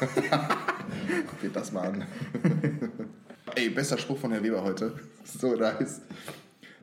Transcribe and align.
Gott. 0.30 1.40
Geht 1.42 1.56
das 1.56 1.72
mal 1.72 1.88
an. 1.88 2.04
Ey, 3.54 3.68
bester 3.70 3.98
Spruch 3.98 4.18
von 4.18 4.30
Herr 4.32 4.42
Weber 4.42 4.62
heute. 4.62 4.92
So 5.24 5.54
nice. 5.54 6.00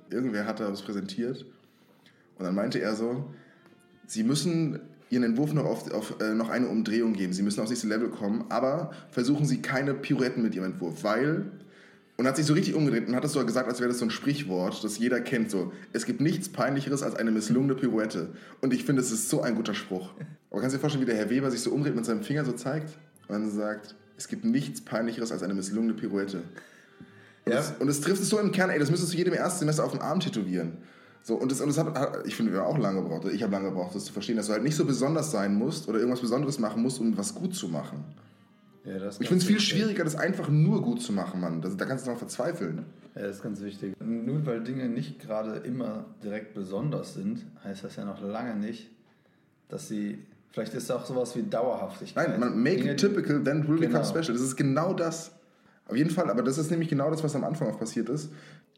Irgendwer 0.10 0.46
hat 0.46 0.60
da 0.60 0.72
was 0.72 0.82
präsentiert 0.82 1.44
und 2.38 2.46
dann 2.46 2.56
meinte 2.56 2.80
er 2.80 2.96
so, 2.96 3.26
Sie 4.06 4.24
müssen 4.24 4.80
Ihren 5.10 5.24
Entwurf 5.24 5.54
noch 5.54 5.66
auf, 5.66 5.92
auf 5.92 6.22
äh, 6.22 6.34
noch 6.34 6.50
eine 6.50 6.68
Umdrehung 6.68 7.14
geben. 7.14 7.34
Sie 7.34 7.42
müssen 7.42 7.60
aufs 7.60 7.72
nächste 7.72 7.88
Level 7.88 8.10
kommen, 8.10 8.46
aber 8.50 8.92
versuchen 9.10 9.46
Sie 9.46 9.62
keine 9.62 9.96
Pirouetten 9.96 10.44
mit 10.44 10.56
Ihrem 10.56 10.74
Entwurf, 10.74 11.04
weil 11.04 11.52
und 12.16 12.26
hat 12.26 12.36
sich 12.36 12.46
so 12.46 12.54
richtig 12.54 12.76
umgedreht 12.76 13.08
und 13.08 13.16
hat 13.16 13.26
es 13.26 13.34
so 13.34 13.46
gesagt, 13.46 13.68
als 13.68 13.80
wäre 13.80 13.90
das 13.90 14.00
so 14.00 14.06
ein 14.06 14.12
Sprichwort, 14.12 14.84
das 14.84 14.98
jeder 14.98 15.20
kennt. 15.20 15.52
So, 15.52 15.72
es 15.94 16.06
gibt 16.06 16.22
nichts 16.22 16.50
Peinlicheres 16.50 17.04
als 17.04 17.16
eine 17.16 17.32
misslungene 17.32 17.76
Pirouette. 17.76 18.30
Und 18.62 18.74
ich 18.74 18.86
finde, 18.86 19.02
es 19.02 19.12
ist 19.12 19.30
so 19.30 19.42
ein 19.42 19.56
guter 19.56 19.74
Spruch. 19.74 20.12
Aber 20.50 20.62
kannst 20.62 20.74
du 20.74 20.78
dir 20.78 20.82
vorstellen, 20.82 21.02
wie 21.04 21.10
der 21.12 21.18
Herr 21.18 21.30
Weber 21.30 21.52
sich 21.52 21.62
so 21.62 21.72
umdreht 21.72 21.96
mit 21.96 22.06
seinem 22.06 22.24
Finger 22.24 22.46
so 22.46 22.54
zeigt 22.54 22.98
und 23.28 23.34
dann 23.34 23.52
sagt, 23.52 23.96
es 24.18 24.28
gibt 24.28 24.46
nichts 24.46 24.82
Peinlicheres 24.82 25.32
als 25.32 25.44
eine 25.44 25.54
misslungene 25.54 25.94
Pirouette. 25.94 26.44
Und, 27.46 27.54
ja. 27.54 27.60
es, 27.60 27.74
und 27.80 27.88
es 27.88 28.02
trifft 28.02 28.22
es 28.22 28.30
so 28.30 28.40
im 28.40 28.52
Kern, 28.52 28.70
ey, 28.70 28.80
das 28.80 28.90
müsstest 28.90 29.14
du 29.14 29.18
jedem 29.18 29.34
Erstsemester 29.34 29.84
auf 29.84 29.92
den 29.92 30.02
Arm 30.02 30.20
tätowieren. 30.20 30.78
So, 31.24 31.36
und 31.36 31.52
das, 31.52 31.60
und 31.60 31.68
das 31.68 31.78
hat, 31.78 32.26
ich 32.26 32.36
finde, 32.36 32.54
wir 32.54 32.62
haben 32.62 32.68
auch 32.68 32.78
lange 32.78 33.02
gebraucht, 33.04 33.26
ich 33.26 33.44
habe 33.44 33.52
lange 33.52 33.70
gebraucht, 33.70 33.94
das 33.96 34.06
zu 34.06 34.14
verstehen, 34.14 34.38
dass 34.38 34.48
du 34.48 34.54
halt 34.54 34.64
nicht 34.64 34.76
so 34.76 34.86
besonders 34.86 35.32
sein 35.32 35.56
musst 35.56 35.90
oder 35.90 36.00
irgendwas 36.00 36.22
Besonderes 36.22 36.58
machen 36.58 36.82
musst, 36.82 37.00
um 37.00 37.18
was 37.18 37.36
gut 37.36 37.54
zu 37.54 37.68
machen. 37.68 38.06
Ja, 38.86 39.10
ich 39.10 39.28
finde 39.28 39.36
es 39.36 39.44
viel 39.44 39.60
schwieriger, 39.60 40.06
das 40.06 40.16
einfach 40.16 40.48
nur 40.48 40.82
gut 40.82 41.02
zu 41.02 41.12
machen, 41.12 41.42
Mann. 41.42 41.62
Das, 41.62 41.76
da 41.76 41.84
kannst 41.84 42.08
du 42.08 42.12
noch 42.12 42.18
verzweifeln. 42.18 42.86
Ja, 43.16 43.24
das 43.24 43.38
ist 43.38 43.44
ganz 43.44 43.62
wichtig. 43.62 43.94
Nur 44.00 44.46
weil 44.46 44.64
Dinge 44.64 44.88
nicht 44.88 45.20
gerade 45.20 45.58
immer 45.58 46.06
direkt 46.24 46.54
besonders 46.54 47.14
sind, 47.14 47.46
heißt 47.66 47.84
das 47.84 47.98
ja 47.98 48.06
noch 48.06 48.22
lange 48.22 48.56
nicht, 48.56 48.90
dass 49.68 49.90
sie. 49.90 50.20
Vielleicht 50.52 50.74
ist 50.74 50.84
es 50.84 50.92
auch 50.92 51.06
sowas 51.06 51.36
wie 51.36 51.44
Dauerhaftigkeit. 51.44 52.30
Nein, 52.30 52.40
man 52.40 52.58
make 52.58 52.78
Dinge, 52.78 52.94
it 52.94 53.00
typical, 53.00 53.44
then 53.44 53.68
will 53.68 53.78
genau. 53.78 54.00
become 54.00 54.06
special. 54.06 54.34
Das 54.34 54.42
ist 54.42 54.56
genau 54.56 54.94
das. 54.94 55.32
Auf 55.88 55.96
jeden 55.96 56.10
Fall, 56.10 56.30
aber 56.30 56.44
das 56.44 56.58
ist 56.58 56.70
nämlich 56.70 56.90
genau 56.90 57.10
das, 57.10 57.24
was 57.24 57.36
am 57.36 57.44
Anfang 57.44 57.70
auch 57.70 57.80
passiert 57.80 58.10
ist. 58.10 58.30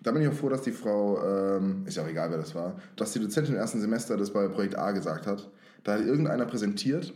Da 0.01 0.11
bin 0.11 0.21
ich 0.21 0.27
auch 0.27 0.33
froh, 0.33 0.49
dass 0.49 0.61
die 0.61 0.71
Frau, 0.71 1.21
ähm, 1.25 1.83
ist 1.85 1.97
ja 1.97 2.03
auch 2.03 2.07
egal, 2.07 2.29
wer 2.29 2.37
das 2.37 2.53
war, 2.53 2.79
dass 2.95 3.13
die 3.13 3.19
Dozentin 3.19 3.55
im 3.55 3.59
ersten 3.59 3.81
Semester 3.81 4.15
das 4.15 4.31
bei 4.31 4.47
Projekt 4.47 4.77
A 4.77 4.91
gesagt 4.91 5.25
hat. 5.25 5.49
Da 5.83 5.93
hat 5.93 6.01
irgendeiner 6.01 6.45
präsentiert 6.45 7.13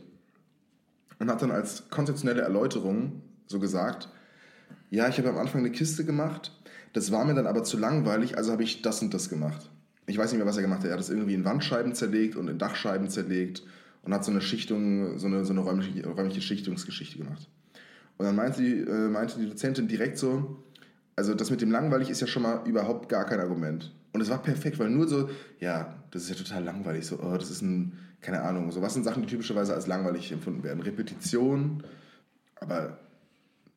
und 1.19 1.29
hat 1.29 1.41
dann 1.41 1.51
als 1.51 1.89
konzeptionelle 1.89 2.41
Erläuterung 2.41 3.21
so 3.45 3.59
gesagt, 3.59 4.09
ja, 4.89 5.07
ich 5.07 5.17
habe 5.17 5.29
am 5.29 5.37
Anfang 5.37 5.61
eine 5.61 5.71
Kiste 5.71 6.05
gemacht, 6.05 6.51
das 6.93 7.11
war 7.11 7.25
mir 7.25 7.33
dann 7.35 7.47
aber 7.47 7.63
zu 7.63 7.77
langweilig, 7.77 8.37
also 8.37 8.51
habe 8.51 8.63
ich 8.63 8.81
das 8.81 9.01
und 9.01 9.13
das 9.13 9.29
gemacht. 9.29 9.69
Ich 10.05 10.17
weiß 10.17 10.31
nicht 10.31 10.39
mehr, 10.39 10.47
was 10.47 10.57
er 10.57 10.63
gemacht 10.63 10.79
hat. 10.79 10.87
Er 10.87 10.93
hat 10.93 10.99
das 10.99 11.09
irgendwie 11.09 11.33
in 11.33 11.45
Wandscheiben 11.45 11.93
zerlegt 11.93 12.35
und 12.35 12.47
in 12.47 12.57
Dachscheiben 12.57 13.09
zerlegt 13.09 13.63
und 14.03 14.13
hat 14.13 14.23
so 14.23 14.31
eine 14.31 14.41
Schichtung, 14.41 15.17
so 15.17 15.27
eine, 15.27 15.45
so 15.45 15.53
eine 15.53 15.61
räumliche, 15.61 16.07
räumliche 16.07 16.41
Schichtungsgeschichte 16.41 17.17
gemacht. 17.17 17.49
Und 18.17 18.25
dann 18.25 18.35
meinte 18.35 18.61
die, 18.61 18.79
äh, 18.79 19.09
meinte 19.09 19.39
die 19.39 19.49
Dozentin 19.49 19.87
direkt 19.87 20.17
so, 20.17 20.63
also 21.15 21.33
das 21.33 21.49
mit 21.49 21.61
dem 21.61 21.71
langweilig 21.71 22.09
ist 22.09 22.21
ja 22.21 22.27
schon 22.27 22.43
mal 22.43 22.67
überhaupt 22.67 23.09
gar 23.09 23.25
kein 23.25 23.39
Argument. 23.39 23.93
Und 24.11 24.21
es 24.21 24.29
war 24.29 24.41
perfekt, 24.41 24.77
weil 24.77 24.89
nur 24.89 25.07
so, 25.07 25.29
ja, 25.59 26.03
das 26.11 26.23
ist 26.23 26.29
ja 26.29 26.35
total 26.35 26.63
langweilig, 26.63 27.05
so, 27.05 27.19
oh, 27.19 27.35
das 27.37 27.49
ist 27.49 27.61
ein, 27.61 27.97
keine 28.21 28.43
Ahnung, 28.43 28.71
so 28.71 28.81
was 28.81 28.93
sind 28.93 29.03
Sachen, 29.03 29.23
die 29.23 29.27
typischerweise 29.27 29.73
als 29.73 29.87
langweilig 29.87 30.31
empfunden 30.31 30.63
werden. 30.63 30.81
Repetition, 30.81 31.83
aber 32.55 32.99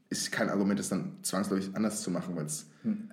ist 0.09 0.31
kein 0.31 0.51
Argument, 0.51 0.79
das 0.79 0.89
dann 0.89 1.17
zwangsläufig 1.23 1.71
anders 1.75 2.03
zu 2.03 2.11
machen, 2.11 2.37
weil 2.37 2.47
es 2.47 2.67
hm, 2.83 3.11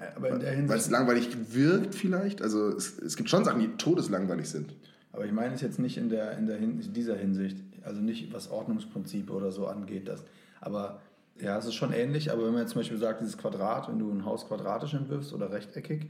langweilig 0.91 1.29
wirkt 1.53 1.95
vielleicht. 1.95 2.41
Also 2.41 2.69
es, 2.69 2.99
es 2.99 3.15
gibt 3.15 3.29
schon 3.29 3.43
Sachen, 3.43 3.61
die 3.61 3.69
todeslangweilig 3.77 4.47
sind. 4.47 4.75
Aber 5.13 5.25
ich 5.25 5.31
meine 5.31 5.53
es 5.53 5.61
jetzt 5.61 5.79
nicht 5.79 5.97
in, 5.97 6.09
der, 6.09 6.37
in, 6.37 6.47
der 6.47 6.57
in 6.57 6.93
dieser 6.93 7.15
Hinsicht, 7.15 7.57
also 7.83 8.01
nicht 8.01 8.33
was 8.33 8.51
Ordnungsprinzipe 8.51 9.31
oder 9.31 9.51
so 9.51 9.67
angeht, 9.67 10.07
das, 10.07 10.23
aber 10.59 11.01
ja, 11.39 11.57
es 11.57 11.65
ist 11.65 11.75
schon 11.75 11.93
ähnlich, 11.93 12.31
aber 12.31 12.45
wenn 12.45 12.53
man 12.53 12.61
jetzt 12.61 12.71
zum 12.71 12.81
Beispiel 12.81 12.97
sagt, 12.97 13.21
dieses 13.21 13.37
Quadrat, 13.37 13.89
wenn 13.89 13.99
du 13.99 14.11
ein 14.11 14.25
Haus 14.25 14.47
quadratisch 14.47 14.93
entwirfst 14.93 15.33
oder 15.33 15.51
rechteckig, 15.51 16.09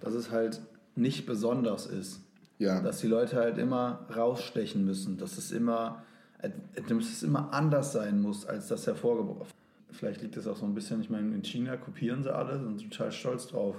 dass 0.00 0.14
es 0.14 0.30
halt 0.30 0.60
nicht 0.96 1.26
besonders 1.26 1.86
ist. 1.86 2.20
Ja. 2.58 2.80
Dass 2.80 3.00
die 3.00 3.06
Leute 3.06 3.36
halt 3.36 3.58
immer 3.58 4.06
rausstechen 4.14 4.84
müssen, 4.84 5.16
dass 5.16 5.38
es 5.38 5.52
immer, 5.52 6.02
dass 6.40 6.90
es 6.90 7.22
immer 7.22 7.52
anders 7.52 7.92
sein 7.92 8.20
muss, 8.20 8.46
als 8.46 8.66
das 8.66 8.86
hervorgebracht 8.86 9.54
Vielleicht 9.90 10.22
liegt 10.22 10.36
das 10.36 10.46
auch 10.46 10.56
so 10.56 10.66
ein 10.66 10.74
bisschen, 10.74 11.00
ich 11.00 11.10
meine, 11.10 11.34
in 11.34 11.42
China 11.42 11.76
kopieren 11.76 12.22
sie 12.22 12.34
alle, 12.34 12.58
sind 12.58 12.90
total 12.90 13.10
stolz 13.10 13.46
drauf. 13.48 13.76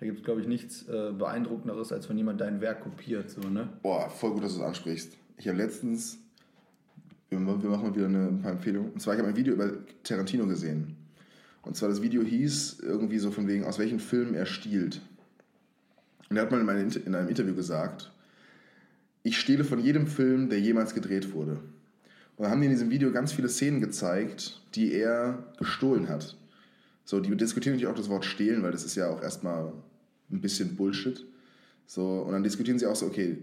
Da 0.00 0.06
gibt 0.06 0.18
es, 0.18 0.24
glaube 0.24 0.40
ich, 0.40 0.48
nichts 0.48 0.88
äh, 0.88 1.12
Beeindruckenderes, 1.12 1.92
als 1.92 2.08
wenn 2.08 2.18
jemand 2.18 2.40
dein 2.40 2.60
Werk 2.60 2.80
kopiert. 2.80 3.30
So, 3.30 3.42
ne? 3.48 3.68
Boah, 3.82 4.10
voll 4.10 4.32
gut, 4.32 4.42
dass 4.42 4.54
du 4.54 4.60
es 4.60 4.64
ansprichst. 4.64 5.16
Ich 5.36 5.46
habe 5.46 5.58
letztens 5.58 6.18
wir 7.30 7.38
machen 7.38 7.94
wieder 7.94 8.06
eine, 8.06 8.28
ein 8.28 8.42
paar 8.42 8.52
Empfehlungen. 8.52 8.92
Und 8.92 9.00
zwar, 9.00 9.14
ich 9.14 9.20
habe 9.20 9.28
ein 9.28 9.36
Video 9.36 9.54
über 9.54 9.70
Tarantino 10.02 10.46
gesehen. 10.46 10.96
Und 11.62 11.76
zwar 11.76 11.88
das 11.88 12.02
Video 12.02 12.22
hieß 12.22 12.80
irgendwie 12.80 13.18
so 13.18 13.30
von 13.30 13.46
wegen, 13.46 13.64
aus 13.64 13.78
welchen 13.78 14.00
Filmen 14.00 14.34
er 14.34 14.46
stiehlt. 14.46 15.00
Und 16.28 16.36
er 16.36 16.42
hat 16.42 16.50
mal 16.50 16.60
in, 16.60 16.68
einem, 16.68 16.90
in 17.04 17.14
einem 17.14 17.28
Interview 17.28 17.54
gesagt, 17.54 18.12
ich 19.22 19.38
stehle 19.38 19.64
von 19.64 19.78
jedem 19.78 20.06
Film, 20.06 20.48
der 20.48 20.60
jemals 20.60 20.94
gedreht 20.94 21.32
wurde. 21.32 21.60
Und 22.36 22.44
dann 22.44 22.50
haben 22.50 22.60
die 22.60 22.66
in 22.66 22.72
diesem 22.72 22.90
Video 22.90 23.12
ganz 23.12 23.32
viele 23.32 23.48
Szenen 23.48 23.80
gezeigt, 23.80 24.62
die 24.74 24.92
er 24.92 25.44
gestohlen 25.58 26.08
hat. 26.08 26.36
So, 27.04 27.20
die 27.20 27.36
diskutieren 27.36 27.74
natürlich 27.74 27.92
auch 27.92 27.98
das 27.98 28.08
Wort 28.08 28.24
stehlen, 28.24 28.62
weil 28.62 28.72
das 28.72 28.84
ist 28.84 28.94
ja 28.94 29.08
auch 29.10 29.22
erstmal 29.22 29.72
ein 30.32 30.40
bisschen 30.40 30.76
Bullshit. 30.76 31.24
So, 31.86 32.20
und 32.22 32.32
dann 32.32 32.42
diskutieren 32.42 32.78
sie 32.78 32.86
auch 32.86 32.96
so, 32.96 33.06
okay, 33.06 33.38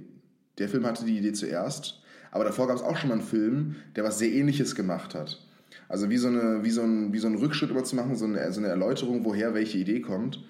der 0.57 0.69
Film 0.69 0.85
hatte 0.85 1.05
die 1.05 1.17
Idee 1.17 1.33
zuerst, 1.33 2.01
aber 2.31 2.43
davor 2.43 2.67
gab 2.67 2.77
es 2.77 2.81
auch 2.81 2.97
schon 2.97 3.09
mal 3.09 3.15
einen 3.15 3.23
Film, 3.23 3.75
der 3.95 4.03
was 4.03 4.19
sehr 4.19 4.31
ähnliches 4.31 4.75
gemacht 4.75 5.15
hat. 5.15 5.45
Also 5.89 6.09
wie 6.09 6.17
so, 6.17 6.27
eine, 6.27 6.63
wie 6.63 6.69
so, 6.69 6.81
ein, 6.81 7.13
wie 7.13 7.19
so 7.19 7.27
einen 7.27 7.37
Rückschritt 7.37 7.69
immer 7.71 7.83
zu 7.83 7.95
machen, 7.95 8.15
so 8.15 8.25
eine, 8.25 8.51
so 8.51 8.59
eine 8.59 8.69
Erläuterung, 8.69 9.23
woher 9.23 9.53
welche 9.53 9.77
Idee 9.77 10.01
kommt. 10.01 10.43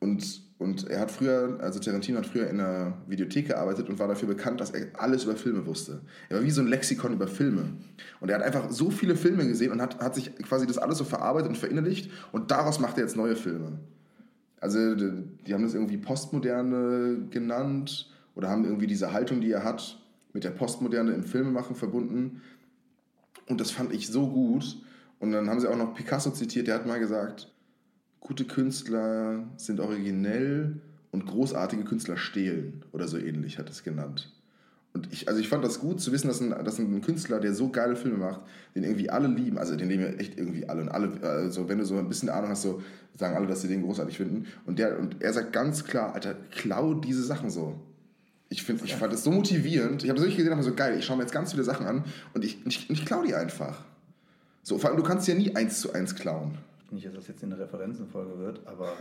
Und, 0.00 0.42
und 0.58 0.88
er 0.88 1.00
hat 1.00 1.10
früher, 1.10 1.58
also 1.60 1.78
Tarantino 1.78 2.18
hat 2.18 2.26
früher 2.26 2.48
in 2.48 2.60
einer 2.60 2.94
Videothek 3.06 3.48
gearbeitet 3.48 3.88
und 3.88 3.98
war 3.98 4.08
dafür 4.08 4.28
bekannt, 4.28 4.60
dass 4.60 4.70
er 4.70 4.86
alles 4.94 5.24
über 5.24 5.36
Filme 5.36 5.64
wusste. 5.66 6.00
Er 6.28 6.38
war 6.38 6.44
wie 6.44 6.50
so 6.50 6.60
ein 6.60 6.66
Lexikon 6.66 7.12
über 7.12 7.28
Filme. 7.28 7.64
Und 8.20 8.30
er 8.30 8.38
hat 8.38 8.44
einfach 8.44 8.70
so 8.70 8.90
viele 8.90 9.14
Filme 9.14 9.46
gesehen 9.46 9.72
und 9.72 9.80
hat, 9.80 10.00
hat 10.00 10.14
sich 10.14 10.34
quasi 10.36 10.66
das 10.66 10.78
alles 10.78 10.98
so 10.98 11.04
verarbeitet 11.04 11.50
und 11.50 11.58
verinnerlicht 11.58 12.10
und 12.32 12.50
daraus 12.50 12.80
macht 12.80 12.96
er 12.96 13.04
jetzt 13.04 13.16
neue 13.16 13.36
Filme. 13.36 13.78
Also 14.60 14.94
die 14.94 15.54
haben 15.54 15.62
das 15.62 15.74
irgendwie 15.74 15.96
Postmoderne 15.96 17.26
genannt 17.30 18.10
oder 18.34 18.50
haben 18.50 18.64
irgendwie 18.64 18.86
diese 18.86 19.12
Haltung, 19.12 19.40
die 19.40 19.50
er 19.50 19.64
hat, 19.64 19.98
mit 20.32 20.44
der 20.44 20.50
Postmoderne 20.50 21.12
im 21.12 21.24
Filmemachen 21.24 21.74
verbunden. 21.74 22.42
Und 23.48 23.60
das 23.60 23.70
fand 23.70 23.92
ich 23.92 24.08
so 24.08 24.28
gut. 24.28 24.76
Und 25.18 25.32
dann 25.32 25.48
haben 25.48 25.60
sie 25.60 25.68
auch 25.68 25.76
noch 25.76 25.94
Picasso 25.94 26.30
zitiert, 26.30 26.66
der 26.66 26.76
hat 26.76 26.86
mal 26.86 27.00
gesagt, 27.00 27.52
gute 28.20 28.44
Künstler 28.44 29.44
sind 29.56 29.80
originell 29.80 30.80
und 31.10 31.26
großartige 31.26 31.84
Künstler 31.84 32.16
stehlen 32.16 32.84
oder 32.92 33.08
so 33.08 33.18
ähnlich 33.18 33.58
hat 33.58 33.68
es 33.68 33.82
genannt. 33.82 34.32
Und 34.92 35.12
ich, 35.12 35.28
also 35.28 35.40
ich 35.40 35.48
fand 35.48 35.64
das 35.64 35.78
gut 35.78 36.00
zu 36.00 36.10
wissen, 36.10 36.26
dass 36.26 36.40
ein, 36.40 36.50
dass 36.64 36.78
ein 36.78 37.00
Künstler, 37.00 37.38
der 37.38 37.54
so 37.54 37.68
geile 37.68 37.94
Filme 37.94 38.18
macht, 38.18 38.40
den 38.74 38.82
irgendwie 38.82 39.08
alle 39.08 39.28
lieben, 39.28 39.56
also 39.56 39.76
den 39.76 39.88
lieben 39.88 40.18
echt 40.18 40.36
irgendwie 40.36 40.68
alle 40.68 40.82
und 40.82 40.88
alle, 40.88 41.22
also 41.22 41.68
wenn 41.68 41.78
du 41.78 41.84
so 41.84 41.96
ein 41.96 42.08
bisschen 42.08 42.28
Ahnung 42.28 42.50
hast, 42.50 42.62
so 42.62 42.82
sagen 43.16 43.36
alle, 43.36 43.46
dass 43.46 43.62
sie 43.62 43.68
den 43.68 43.82
großartig 43.82 44.16
finden. 44.16 44.46
Und 44.66 44.80
der, 44.80 44.98
und 44.98 45.22
er 45.22 45.32
sagt 45.32 45.52
ganz 45.52 45.84
klar, 45.84 46.14
Alter, 46.14 46.34
klau 46.50 46.94
diese 46.94 47.22
Sachen 47.22 47.50
so. 47.50 47.78
Ich, 48.48 48.64
find, 48.64 48.84
ich 48.84 48.96
fand 48.96 49.12
es 49.12 49.22
so 49.22 49.30
motivierend. 49.30 50.02
Ich 50.02 50.08
habe 50.08 50.16
das 50.16 50.24
wirklich 50.24 50.38
gesehen, 50.38 50.52
aber 50.52 50.64
so 50.64 50.74
geil. 50.74 50.98
Ich 50.98 51.04
schaue 51.04 51.18
mir 51.18 51.22
jetzt 51.22 51.32
ganz 51.32 51.52
viele 51.52 51.62
Sachen 51.62 51.86
an 51.86 52.04
und 52.34 52.44
ich, 52.44 52.66
ich, 52.66 52.90
ich 52.90 53.06
klaue 53.06 53.24
die 53.24 53.34
einfach. 53.34 53.84
So, 54.64 54.76
vor 54.78 54.90
allem, 54.90 54.96
du 54.96 55.04
kannst 55.04 55.28
ja 55.28 55.34
nie 55.36 55.54
eins 55.54 55.80
zu 55.80 55.92
eins 55.92 56.16
klauen. 56.16 56.58
Nicht, 56.90 57.06
dass 57.06 57.14
das 57.14 57.28
jetzt 57.28 57.44
eine 57.44 57.56
Referenzenfolge 57.56 58.38
wird, 58.38 58.66
aber. 58.66 58.94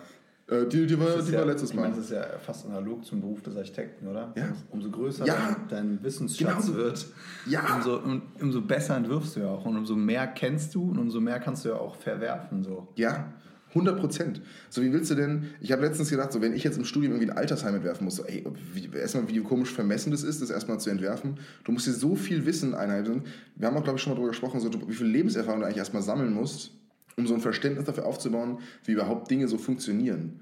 Äh, 0.50 0.66
die, 0.66 0.88
die, 0.88 1.00
war, 1.00 1.22
die 1.22 1.31
ja, 1.31 1.40
war 1.40 1.46
letztes 1.46 1.74
Mal. 1.74 1.84
Ich 1.84 1.90
meine, 1.90 2.01
das 2.01 2.06
ist 2.06 2.12
ja 2.12 2.25
fast 2.44 2.66
analog 2.66 3.06
zum 3.06 3.22
Beruf 3.22 3.42
des 3.42 3.56
Architekten, 3.56 4.07
oder? 4.07 4.34
Ja. 4.36 4.54
Umso 4.72 4.90
größer 4.90 5.25
ja. 5.25 5.56
dein 5.69 6.01
Wissensschatz 6.04 6.66
genau. 6.66 6.78
wird, 6.78 7.06
ja. 7.46 7.75
umso, 7.75 7.98
um, 7.98 8.22
umso 8.42 8.62
besser 8.62 8.98
entwirfst 8.98 9.36
du 9.36 9.42
ja 9.42 9.48
auch. 9.48 9.66
Und 9.66 9.78
umso 9.78 9.96
mehr 9.96 10.28
kennst 10.28 10.74
du 10.74 10.90
und 10.90 10.98
umso 10.98 11.22
mehr 11.22 11.40
kannst 11.40 11.66
du 11.66 11.69
ja 11.69 11.75
auch 11.75 11.96
verwerfen. 11.96 12.63
So. 12.63 12.88
Ja. 12.96 13.34
100 13.69 14.00
Prozent. 14.00 14.42
So, 14.72 14.81
wie 14.81 14.92
willst 14.92 15.12
du 15.12 15.16
denn, 15.16 15.50
ich 15.62 15.72
habe 15.72 15.84
letztens 15.84 16.10
gedacht, 16.10 16.31
so, 16.31 16.42
wenn 16.42 16.54
ich 16.54 16.63
jetzt 16.63 16.78
im 16.78 16.86
Studium 16.86 17.13
irgendwie 17.13 17.31
ein 17.31 17.38
Altersheim 17.38 17.75
entwerfen 17.75 18.06
muss, 18.06 18.16
so, 18.16 18.25
ey, 18.25 18.44
wie, 18.74 18.90
erstmal, 18.98 19.30
wie 19.30 19.40
komisch 19.42 19.72
vermessen 19.72 20.10
das 20.10 20.24
ist, 20.24 20.42
das 20.42 20.50
erstmal 20.50 20.80
zu 20.80 20.90
entwerfen. 20.90 21.38
Du 21.63 21.72
musst 21.72 21.86
dir 21.86 21.94
so 21.94 22.16
viel 22.16 22.48
Wissen 22.48 22.74
einhalten. 22.74 23.25
Wir 23.56 23.68
haben 23.68 23.78
auch, 23.78 23.84
glaube 23.84 23.98
ich, 23.98 24.04
schon 24.04 24.12
mal 24.12 24.16
darüber 24.16 24.31
gesprochen, 24.31 24.60
so, 24.60 24.72
wie 24.90 24.94
viel 24.94 25.06
Lebenserfahrung 25.06 25.60
du 25.60 25.68
eigentlich 25.68 25.78
erstmal 25.78 26.01
sammeln 26.01 26.34
musst, 26.34 26.72
um 27.19 27.27
so 27.27 27.33
ein 27.33 27.42
Verständnis 27.42 27.86
dafür 27.86 28.06
aufzubauen, 28.06 28.60
wie 28.86 28.94
überhaupt 28.94 29.30
Dinge 29.30 29.48
so 29.48 29.57
funktionieren. 29.57 30.39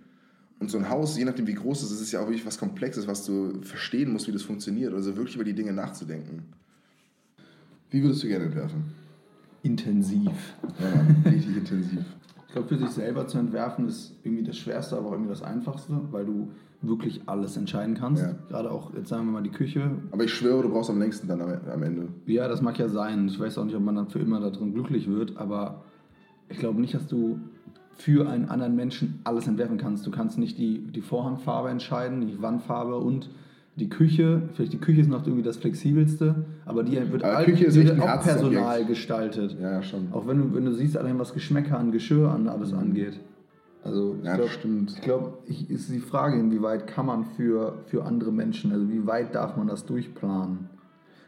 Und 0.60 0.72
so 0.72 0.78
ein 0.78 0.90
Haus, 0.90 1.18
je 1.18 1.26
nachdem 1.26 1.46
wie 1.46 1.54
groß 1.54 1.84
es 1.84 1.92
ist, 1.92 2.02
ist 2.02 2.12
ja 2.12 2.20
auch 2.20 2.28
wirklich 2.28 2.46
was 2.46 2.58
Komplexes, 2.58 3.08
was 3.08 3.26
du 3.26 3.62
verstehen 3.62 4.12
musst, 4.12 4.28
wie 4.28 4.32
das 4.32 4.42
funktioniert. 4.42 4.94
Also 4.94 5.16
wirklich 5.16 5.36
über 5.36 5.44
die 5.44 5.54
Dinge 5.54 5.74
nachzudenken. 5.74 6.44
Wie 7.92 8.02
würdest 8.02 8.24
du 8.24 8.28
gerne 8.28 8.46
entwerfen? 8.46 8.86
Intensiv. 9.64 10.32
Ja, 10.80 11.32
richtig 11.32 11.58
intensiv. 11.58 12.00
glaube, 12.58 12.68
für 12.68 12.78
sich 12.78 12.90
selber 12.90 13.28
zu 13.28 13.38
entwerfen 13.38 13.88
ist 13.88 14.16
irgendwie 14.24 14.44
das 14.44 14.58
Schwerste, 14.58 14.98
aber 14.98 15.10
auch 15.10 15.12
irgendwie 15.12 15.30
das 15.30 15.44
Einfachste, 15.44 16.00
weil 16.12 16.26
du 16.26 16.50
wirklich 16.82 17.22
alles 17.26 17.58
entscheiden 17.58 17.96
kannst. 17.96 18.24
Ja. 18.24 18.36
Gerade 18.50 18.72
auch, 18.72 18.94
jetzt 18.94 19.10
sagen 19.10 19.26
wir 19.26 19.32
mal, 19.32 19.44
die 19.44 19.50
Küche. 19.50 19.92
Aber 20.12 20.24
ich 20.24 20.34
schwöre, 20.34 20.64
du 20.64 20.70
brauchst 20.70 20.90
am 20.90 21.00
längsten 21.00 21.28
dann 21.28 21.42
am, 21.42 21.50
am 21.50 21.84
Ende. 21.84 22.08
Ja, 22.26 22.48
das 22.48 22.62
mag 22.62 22.78
ja 22.78 22.88
sein. 22.90 23.28
Ich 23.28 23.40
weiß 23.40 23.58
auch 23.58 23.66
nicht, 23.66 23.76
ob 23.76 23.84
man 23.84 23.96
dann 23.96 24.10
für 24.10 24.20
immer 24.20 24.40
da 24.40 24.50
drin 24.50 24.74
glücklich 24.74 25.08
wird, 25.08 25.38
aber 25.38 25.84
ich 26.50 26.58
glaube 26.60 26.80
nicht, 26.82 26.94
dass 26.94 27.08
du 27.08 27.40
für 27.96 28.30
einen 28.30 28.46
anderen 28.50 28.76
Menschen 28.76 29.20
alles 29.24 29.48
entwerfen 29.48 29.78
kannst. 29.78 30.06
Du 30.06 30.12
kannst 30.12 30.38
nicht 30.38 30.58
die, 30.58 30.80
die 30.80 31.02
Vorhangfarbe 31.02 31.70
entscheiden, 31.70 32.22
die 32.28 32.42
Wandfarbe 32.42 32.96
und 32.98 33.30
die 33.76 33.90
Küche. 33.90 34.44
Vielleicht 34.54 34.74
die 34.74 34.78
Küche 34.78 35.02
ist 35.02 35.10
noch 35.10 35.26
irgendwie 35.26 35.44
das 35.44 35.58
flexibelste, 35.58 36.46
aber 36.66 36.84
die 36.84 36.94
wird 37.12 37.24
Aber 37.24 37.38
all- 37.38 37.46
Küche 37.46 37.66
ist 37.66 37.76
wird 37.76 38.00
auch. 38.00 38.22
Personal 38.24 38.86
gestaltet. 38.86 39.58
Ja, 39.60 39.82
schon. 39.82 40.08
Auch 40.12 40.28
wenn 40.28 40.38
du, 40.38 40.56
wenn 40.56 40.66
du 40.66 40.74
siehst, 40.74 40.96
allein 40.98 41.18
was 41.20 41.34
Geschmäcker 41.34 41.78
an 41.78 41.92
Geschirr 41.92 42.30
an 42.32 42.48
alles 42.48 42.72
angeht. 42.74 43.20
Also 43.84 44.16
ich 44.20 44.26
Ja, 44.26 44.36
glaub- 44.36 44.50
stimmt. 44.50 44.92
Ich 44.92 45.02
glaube, 45.02 45.38
ist 45.48 45.92
die 45.92 46.00
Frage, 46.00 46.40
inwieweit 46.40 46.88
kann 46.88 47.06
man 47.06 47.26
für, 47.26 47.80
für 47.86 48.04
andere 48.06 48.32
Menschen, 48.32 48.72
also 48.72 48.90
wie 48.90 49.06
weit 49.08 49.34
darf 49.34 49.58
man 49.58 49.68
das 49.68 49.86
durchplanen? 49.86 50.70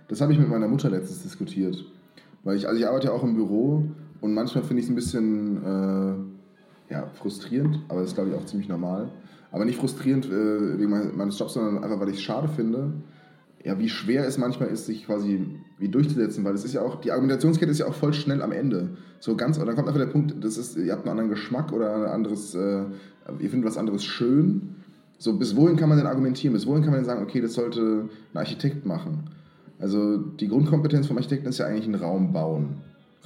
Das 0.08 0.22
habe 0.22 0.34
ich 0.34 0.40
mit 0.40 0.50
meiner 0.50 0.68
Mutter 0.68 0.90
letztens 0.90 1.24
diskutiert. 1.24 1.84
Weil 2.44 2.58
ich, 2.58 2.68
also 2.68 2.80
ich 2.80 2.88
arbeite 2.88 3.08
ja 3.08 3.14
auch 3.14 3.24
im 3.24 3.36
Büro 3.36 3.84
und 4.22 4.34
manchmal 4.34 4.64
finde 4.64 4.82
ich 4.82 4.86
es 4.86 4.92
ein 4.92 4.96
bisschen 4.96 5.64
äh, 5.64 6.94
ja, 6.94 7.08
frustrierend, 7.16 7.80
aber 7.88 8.02
das 8.02 8.10
ist 8.10 8.16
glaube 8.16 8.30
ich 8.32 8.36
auch 8.36 8.46
ziemlich 8.46 8.70
normal. 8.70 9.10
Aber 9.52 9.66
nicht 9.66 9.80
frustrierend 9.80 10.26
äh, 10.28 10.78
wegen 10.78 10.92
mein- 10.92 11.16
meines 11.18 11.40
Jobs, 11.40 11.54
sondern 11.54 11.84
einfach, 11.84 12.00
weil 12.00 12.10
ich 12.10 12.18
es 12.18 12.22
schade 12.22 12.48
finde, 12.48 12.94
ja, 13.64 13.78
wie 13.80 13.90
schwer 13.90 14.26
es 14.26 14.38
manchmal 14.38 14.70
ist, 14.70 14.86
sich 14.86 15.06
quasi 15.06 15.46
wie 15.80 15.90
durchzusetzen, 15.90 16.44
weil 16.46 16.54
es 16.54 16.64
ist 16.64 16.74
ja 16.74 16.82
auch, 16.82 17.02
die 17.02 17.12
Argumentationskette 17.12 17.72
ist 17.72 17.80
ja 17.80 17.88
auch 17.88 17.94
voll 17.94 18.14
schnell 18.14 18.42
am 18.42 18.52
Ende. 18.52 18.92
So 19.20 19.36
ganz, 19.36 19.58
und 19.58 19.66
dann 19.66 19.76
kommt 19.76 19.88
einfach 19.88 20.00
der 20.00 20.08
Punkt, 20.12 20.36
das 20.44 20.58
ist, 20.58 20.78
ihr 20.78 20.92
habt 20.94 21.02
einen 21.04 21.12
anderen 21.12 21.30
Geschmack 21.30 21.74
oder 21.74 21.94
ein 21.96 22.06
anderes, 22.06 22.56
äh, 22.56 22.84
ihr 23.40 23.50
findet 23.50 23.66
was 23.66 23.78
anderes 23.78 24.06
schön. 24.06 24.76
So, 25.18 25.38
bis 25.38 25.56
wohin 25.58 25.76
kann 25.76 25.90
man 25.90 25.98
denn 25.98 26.08
argumentieren? 26.08 26.54
Bis 26.54 26.66
wohin 26.66 26.82
kann 26.84 26.92
man 26.92 27.00
denn 27.02 27.06
sagen, 27.06 27.22
okay, 27.24 27.42
das 27.42 27.54
sollte 27.54 28.08
ein 28.34 28.38
Architekt 28.38 28.86
machen? 28.86 29.30
Also 29.80 30.18
die 30.18 30.48
Grundkompetenz 30.48 31.08
vom 31.08 31.18
Architekten 31.18 31.48
ist 31.50 31.58
ja 31.58 31.66
eigentlich 31.66 31.88
ein 31.88 31.96
Raum 31.96 32.32
bauen. 32.32 32.78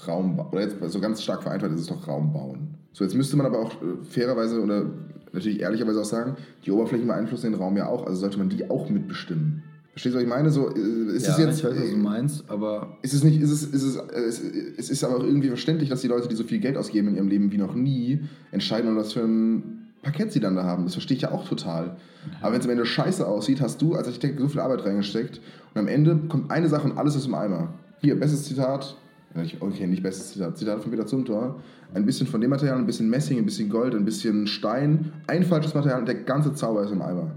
Raum 0.07 0.39
oder 0.51 0.61
jetzt 0.61 0.77
so 0.91 0.99
ganz 0.99 1.21
stark 1.21 1.43
vereinfacht 1.43 1.71
ist 1.71 1.81
es 1.81 1.87
doch 1.87 2.07
Raum 2.07 2.33
bauen. 2.33 2.75
So, 2.93 3.03
jetzt 3.03 3.15
müsste 3.15 3.37
man 3.37 3.45
aber 3.45 3.59
auch 3.59 3.73
äh, 3.81 4.03
fairerweise 4.03 4.61
oder 4.61 4.85
natürlich 5.31 5.61
ehrlicherweise 5.61 6.01
auch 6.01 6.05
sagen, 6.05 6.35
die 6.65 6.71
Oberflächen 6.71 7.07
beeinflussen 7.07 7.51
den 7.51 7.59
Raum 7.59 7.75
ja 7.75 7.87
auch, 7.87 8.05
also 8.05 8.19
sollte 8.19 8.37
man 8.37 8.49
die 8.49 8.69
auch 8.69 8.89
mitbestimmen. 8.89 9.63
Verstehst 9.91 10.13
du, 10.13 10.17
was 10.17 10.23
ich 10.23 10.29
meine? 10.29 10.49
So, 10.49 10.69
äh, 10.75 11.15
ist 11.15 11.27
es 11.27 11.37
jetzt, 11.37 11.59
ich 11.59 11.65
weiß, 11.65 11.79
was 11.79 11.89
du 11.89 11.97
meinst, 11.97 12.49
aber 12.49 12.97
ist 13.03 13.13
es 13.13 13.23
nicht, 13.23 13.39
ist 13.41 13.51
es, 13.51 13.63
ist 13.63 13.83
es, 13.83 13.95
äh, 13.95 14.19
es, 14.27 14.41
es 14.77 14.89
ist 14.89 15.03
aber 15.03 15.17
auch 15.17 15.23
irgendwie 15.23 15.49
verständlich, 15.49 15.89
dass 15.89 16.01
die 16.01 16.07
Leute, 16.07 16.27
die 16.27 16.35
so 16.35 16.43
viel 16.43 16.59
Geld 16.59 16.77
ausgeben 16.77 17.09
in 17.09 17.15
ihrem 17.15 17.27
Leben 17.27 17.51
wie 17.51 17.57
noch 17.57 17.75
nie, 17.75 18.21
entscheiden, 18.51 18.89
um 18.89 18.95
was 18.95 19.13
für 19.13 19.21
ein 19.21 19.91
Parkett 20.01 20.31
sie 20.31 20.39
dann 20.39 20.55
da 20.55 20.63
haben. 20.63 20.83
Das 20.83 20.93
verstehe 20.93 21.15
ich 21.15 21.23
ja 21.23 21.31
auch 21.31 21.47
total. 21.47 21.97
Aber 22.41 22.53
wenn 22.53 22.59
es 22.59 22.65
am 22.65 22.71
Ende 22.71 22.85
scheiße 22.85 23.25
aussieht, 23.25 23.61
hast 23.61 23.81
du 23.81 23.95
als 23.95 24.07
Architekt 24.07 24.39
so 24.39 24.47
viel 24.47 24.61
Arbeit 24.61 24.85
reingesteckt 24.85 25.41
und 25.73 25.79
am 25.79 25.87
Ende 25.87 26.19
kommt 26.27 26.51
eine 26.51 26.69
Sache 26.69 26.87
und 26.87 26.97
alles 26.97 27.15
ist 27.15 27.27
im 27.27 27.35
Eimer. 27.35 27.73
Hier, 28.01 28.19
bestes 28.19 28.43
Zitat. 28.43 28.97
Okay, 29.35 29.87
nicht 29.87 30.03
bestes 30.03 30.33
Zitat. 30.33 30.57
Zitat 30.57 30.81
von 30.81 30.91
Peter 30.91 31.05
Zumthor. 31.07 31.55
Ein 31.93 32.05
bisschen 32.05 32.27
von 32.27 32.39
dem 32.39 32.51
Material, 32.51 32.77
ein 32.77 32.85
bisschen 32.85 33.09
Messing, 33.09 33.37
ein 33.39 33.45
bisschen 33.45 33.69
Gold, 33.69 33.95
ein 33.95 34.05
bisschen 34.05 34.45
Stein, 34.47 35.11
ein 35.27 35.43
falsches 35.43 35.73
Material 35.73 35.99
und 35.99 36.07
der 36.07 36.15
ganze 36.23 36.53
Zauber 36.53 36.83
ist 36.83 36.91
im 36.91 37.01
Eimer. 37.01 37.31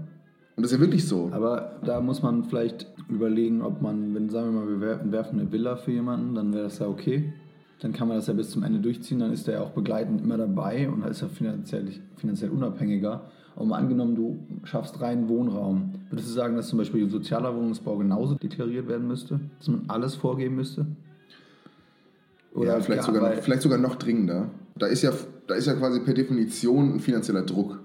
Und 0.55 0.63
das 0.63 0.71
ist 0.71 0.77
ja 0.77 0.81
wirklich 0.81 1.07
so. 1.07 1.29
Aber 1.31 1.79
da 1.83 2.01
muss 2.01 2.21
man 2.21 2.43
vielleicht 2.43 2.87
überlegen, 3.09 3.61
ob 3.61 3.81
man, 3.81 4.13
wenn 4.15 4.29
sagen 4.29 4.53
wir 4.53 4.61
mal, 4.61 4.67
wir 4.69 4.81
wer- 4.81 5.11
werfen 5.11 5.39
eine 5.39 5.51
Villa 5.51 5.75
für 5.75 5.91
jemanden, 5.91 6.35
dann 6.35 6.53
wäre 6.53 6.63
das 6.63 6.79
ja 6.79 6.87
okay. 6.87 7.33
Dann 7.79 7.93
kann 7.93 8.07
man 8.07 8.17
das 8.17 8.25
ja 8.27 8.33
bis 8.33 8.49
zum 8.49 8.63
Ende 8.63 8.79
durchziehen, 8.79 9.19
dann 9.19 9.31
ist 9.31 9.45
der 9.47 9.55
ja 9.55 9.61
auch 9.61 9.69
begleitend 9.69 10.21
immer 10.21 10.37
dabei 10.37 10.89
und 10.89 11.05
ist 11.05 11.21
ja 11.21 11.27
finanziell, 11.27 11.87
finanziell 12.15 12.49
unabhängiger. 12.49 13.21
Und 13.55 13.69
mal 13.69 13.77
angenommen, 13.77 14.15
du 14.15 14.39
schaffst 14.63 14.99
reinen 15.01 15.29
Wohnraum. 15.29 15.93
Würdest 16.09 16.29
du 16.29 16.33
sagen, 16.33 16.55
dass 16.55 16.67
zum 16.69 16.77
Beispiel 16.79 17.07
sozialer 17.09 17.55
Wohnungsbau 17.55 17.97
genauso 17.97 18.35
deklariert 18.35 18.87
werden 18.87 19.07
müsste? 19.07 19.39
Dass 19.59 19.67
man 19.67 19.83
alles 19.87 20.15
vorgeben 20.15 20.55
müsste? 20.55 20.85
Ja, 22.65 22.79
vielleicht, 22.79 23.01
ja, 23.01 23.13
sogar 23.13 23.29
noch, 23.29 23.41
vielleicht 23.41 23.61
sogar 23.61 23.77
noch 23.77 23.95
dringender. 23.95 24.49
Da 24.75 24.87
ist, 24.87 25.01
ja, 25.01 25.11
da 25.47 25.55
ist 25.55 25.67
ja 25.67 25.73
quasi 25.73 25.99
per 25.99 26.13
Definition 26.13 26.95
ein 26.95 26.99
finanzieller 26.99 27.43
Druck. 27.43 27.79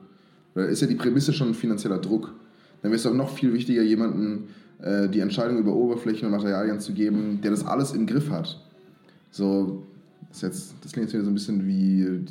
Da 0.55 0.65
ist 0.65 0.81
ja 0.81 0.87
die 0.87 0.95
Prämisse 0.95 1.33
schon 1.33 1.49
ein 1.49 1.55
finanzieller 1.55 1.99
Druck. 1.99 2.33
Dann 2.83 2.91
wäre 2.91 2.97
es 2.97 3.03
doch 3.03 3.15
noch 3.15 3.31
viel 3.31 3.53
wichtiger, 3.53 3.83
jemanden 3.83 4.49
äh, 4.81 5.09
die 5.09 5.21
Entscheidung 5.21 5.59
über 5.59 5.75
Oberflächen 5.75 6.27
und 6.27 6.33
Materialien 6.33 6.81
zu 6.81 6.93
geben, 6.93 7.41
der 7.43 7.53
das 7.53 7.65
alles 7.65 7.93
im 7.93 8.07
Griff 8.07 8.31
hat. 8.31 8.61
So, 9.31 9.85
das, 10.29 10.43
jetzt, 10.43 10.75
das 10.83 10.93
klingt 10.93 11.07
jetzt 11.07 11.15
wieder 11.15 11.25
so 11.25 11.31
ein 11.31 11.35
bisschen 11.35 11.67
wie, 11.67 12.27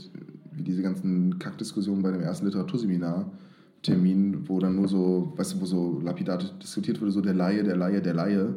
wie 0.51 0.63
diese 0.63 0.81
ganzen 0.81 1.39
Kackdiskussionen 1.39 2.03
bei 2.03 2.11
dem 2.11 2.21
ersten 2.21 2.45
Literaturseminar-Termin, 2.45 4.47
wo 4.47 4.59
dann 4.59 4.75
nur 4.75 4.87
so, 4.87 5.33
weißt 5.37 5.53
du, 5.53 5.61
wo 5.61 5.65
so 5.65 6.01
lapidar 6.03 6.39
diskutiert 6.61 7.01
wurde, 7.01 7.11
so 7.11 7.21
der 7.21 7.33
Laie, 7.33 7.63
der 7.63 7.77
Laie, 7.77 8.01
der 8.01 8.13
Laie. 8.13 8.53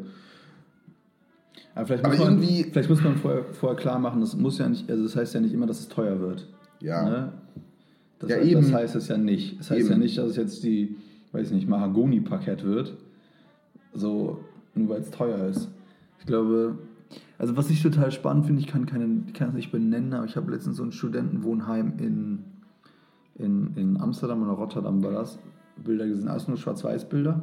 Aber 1.75 1.87
vielleicht 1.87 2.05
Aber 2.05 2.15
muss, 2.15 2.25
man, 2.25 2.41
vielleicht 2.41 2.91
muss 2.91 3.03
man 3.03 3.17
vorher, 3.17 3.45
vorher 3.53 3.77
klar 3.77 3.99
machen, 3.99 4.21
das 4.21 4.37
muss 4.37 4.59
ja 4.59 4.69
nicht, 4.69 4.89
also 4.91 5.03
das 5.03 5.17
heißt 5.17 5.35
ja 5.35 5.41
nicht 5.41 5.53
immer, 5.53 5.67
dass 5.67 5.81
es 5.81 5.89
teuer 5.89 6.21
wird. 6.21 6.47
Ja. 6.81 7.09
Ne? 7.09 7.33
Das, 8.19 8.31
Ja, 8.31 8.37
heißt, 8.37 8.47
eben. 8.49 8.63
das 8.63 8.73
heißt 8.73 8.97
es 8.97 9.09
ja 9.09 9.17
nicht. 9.19 9.59
Das 9.59 9.71
heißt 9.71 9.81
Eben. 9.81 9.91
ja 9.91 9.99
nicht, 9.99 10.19
dass 10.19 10.31
es 10.31 10.37
jetzt 10.37 10.63
die, 10.63 10.97
weiß 11.33 11.51
nicht, 11.51 11.69
Mahagoni-Parkett 11.69 12.65
wird. 12.65 12.95
So, 13.93 14.41
nur 14.75 14.89
weil 14.89 15.01
es 15.01 15.11
teuer 15.11 15.47
ist. 15.49 15.69
Ich 16.21 16.27
glaube, 16.27 16.79
also 17.39 17.57
was 17.57 17.71
ich 17.71 17.83
total 17.83 18.11
spannend 18.13 18.47
finde, 18.47 18.61
ich 18.61 18.67
kann, 18.69 18.87
keine, 18.87 19.23
ich 19.27 19.35
kann 19.35 19.49
es 19.49 19.55
nicht 19.55 19.73
benennen, 19.73 20.13
aber 20.15 20.27
ich 20.27 20.37
habe 20.37 20.51
letztens 20.53 20.77
so 20.77 20.85
ein 20.85 20.93
Studentenwohnheim 20.93 21.95
in, 21.99 22.39
in, 23.37 23.73
in 23.77 24.01
Amsterdam 24.01 24.43
oder 24.43 24.53
Rotterdam 24.53 25.03
war 25.03 25.13
das. 25.13 25.39
Bilder 25.85 26.07
gesehen, 26.07 26.29
alles 26.29 26.47
nur 26.47 26.57
Schwarz-Weiß-Bilder. 26.57 27.43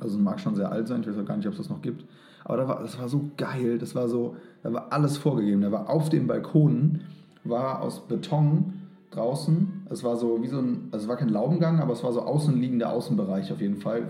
Also 0.00 0.18
mag 0.18 0.38
schon 0.38 0.54
sehr 0.54 0.70
alt 0.70 0.86
sein, 0.86 1.00
ich 1.00 1.06
weiß 1.08 1.16
auch 1.16 1.24
gar 1.24 1.36
nicht, 1.38 1.46
ob 1.46 1.52
es 1.52 1.58
das 1.58 1.70
noch 1.70 1.80
gibt. 1.80 2.04
Aber 2.48 2.56
da 2.56 2.66
war, 2.66 2.80
das 2.80 2.98
war 2.98 3.08
so 3.08 3.30
geil, 3.36 3.78
das 3.78 3.94
war 3.94 4.08
so, 4.08 4.34
da 4.62 4.72
war 4.72 4.86
alles 4.90 5.18
vorgegeben. 5.18 5.60
Da 5.60 5.70
war 5.70 5.90
auf 5.90 6.08
den 6.08 6.26
Balkonen, 6.26 7.02
war 7.44 7.82
aus 7.82 8.00
Beton 8.00 8.72
draußen, 9.10 9.86
es 9.90 10.02
war 10.02 10.16
so 10.16 10.42
wie 10.42 10.48
so 10.48 10.58
ein, 10.58 10.88
also 10.90 11.04
es 11.04 11.08
war 11.08 11.16
kein 11.16 11.28
Laubengang, 11.28 11.80
aber 11.80 11.92
es 11.92 12.02
war 12.02 12.12
so 12.12 12.22
außenliegender 12.22 12.90
Außenbereich 12.90 13.52
auf 13.52 13.60
jeden 13.60 13.76
Fall. 13.76 14.08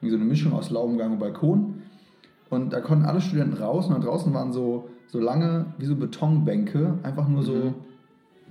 Wie 0.00 0.10
so 0.10 0.16
eine 0.16 0.24
Mischung 0.24 0.52
aus 0.54 0.70
Laubengang 0.70 1.12
und 1.12 1.18
Balkon. 1.18 1.82
Und 2.48 2.72
da 2.72 2.80
konnten 2.80 3.04
alle 3.04 3.20
Studenten 3.20 3.54
raus 3.54 3.88
und 3.88 3.94
da 3.94 4.00
draußen 4.00 4.32
waren 4.32 4.52
so, 4.52 4.88
so 5.08 5.20
lange, 5.20 5.66
wie 5.78 5.84
so 5.86 5.96
Betonbänke, 5.96 6.98
einfach 7.02 7.28
nur 7.28 7.42
so 7.42 7.74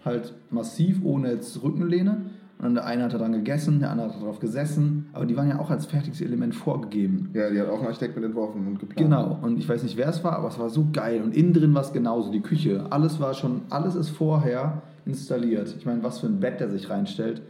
halt 0.03 0.33
massiv, 0.51 1.01
ohne 1.03 1.31
jetzt 1.31 1.63
Rückenlehne. 1.63 2.25
Und 2.57 2.75
der 2.75 2.85
eine 2.85 3.03
hat 3.03 3.13
da 3.13 3.17
dran 3.17 3.33
gegessen, 3.33 3.79
der 3.79 3.91
andere 3.91 4.13
hat 4.13 4.21
darauf 4.21 4.39
gesessen. 4.39 5.07
Aber 5.13 5.25
die 5.25 5.35
waren 5.35 5.49
ja 5.49 5.59
auch 5.59 5.69
als 5.69 5.85
fertiges 5.85 6.21
Element 6.21 6.55
vorgegeben. 6.55 7.29
Ja, 7.33 7.49
die 7.49 7.59
hat 7.59 7.67
auch 7.67 7.81
ein 7.81 7.87
Architekt 7.87 8.15
mit 8.15 8.23
entworfen 8.23 8.65
und 8.65 8.79
geplant. 8.79 8.97
Genau, 8.97 9.37
und 9.41 9.57
ich 9.59 9.67
weiß 9.67 9.83
nicht, 9.83 9.97
wer 9.97 10.07
es 10.07 10.23
war, 10.23 10.37
aber 10.37 10.47
es 10.47 10.57
war 10.57 10.69
so 10.69 10.87
geil. 10.93 11.21
Und 11.21 11.35
innen 11.35 11.53
drin 11.53 11.73
war 11.73 11.81
es 11.81 11.91
genauso, 11.91 12.31
die 12.31 12.39
Küche. 12.41 12.85
Alles 12.89 13.19
war 13.19 13.33
schon, 13.33 13.61
alles 13.69 13.95
ist 13.95 14.09
vorher 14.09 14.81
installiert. 15.05 15.75
Ich 15.77 15.85
meine, 15.85 16.01
was 16.01 16.19
für 16.19 16.27
ein 16.27 16.39
Bett 16.39 16.59
der 16.61 16.69
sich 16.69 16.89
reinstellt, 16.89 17.41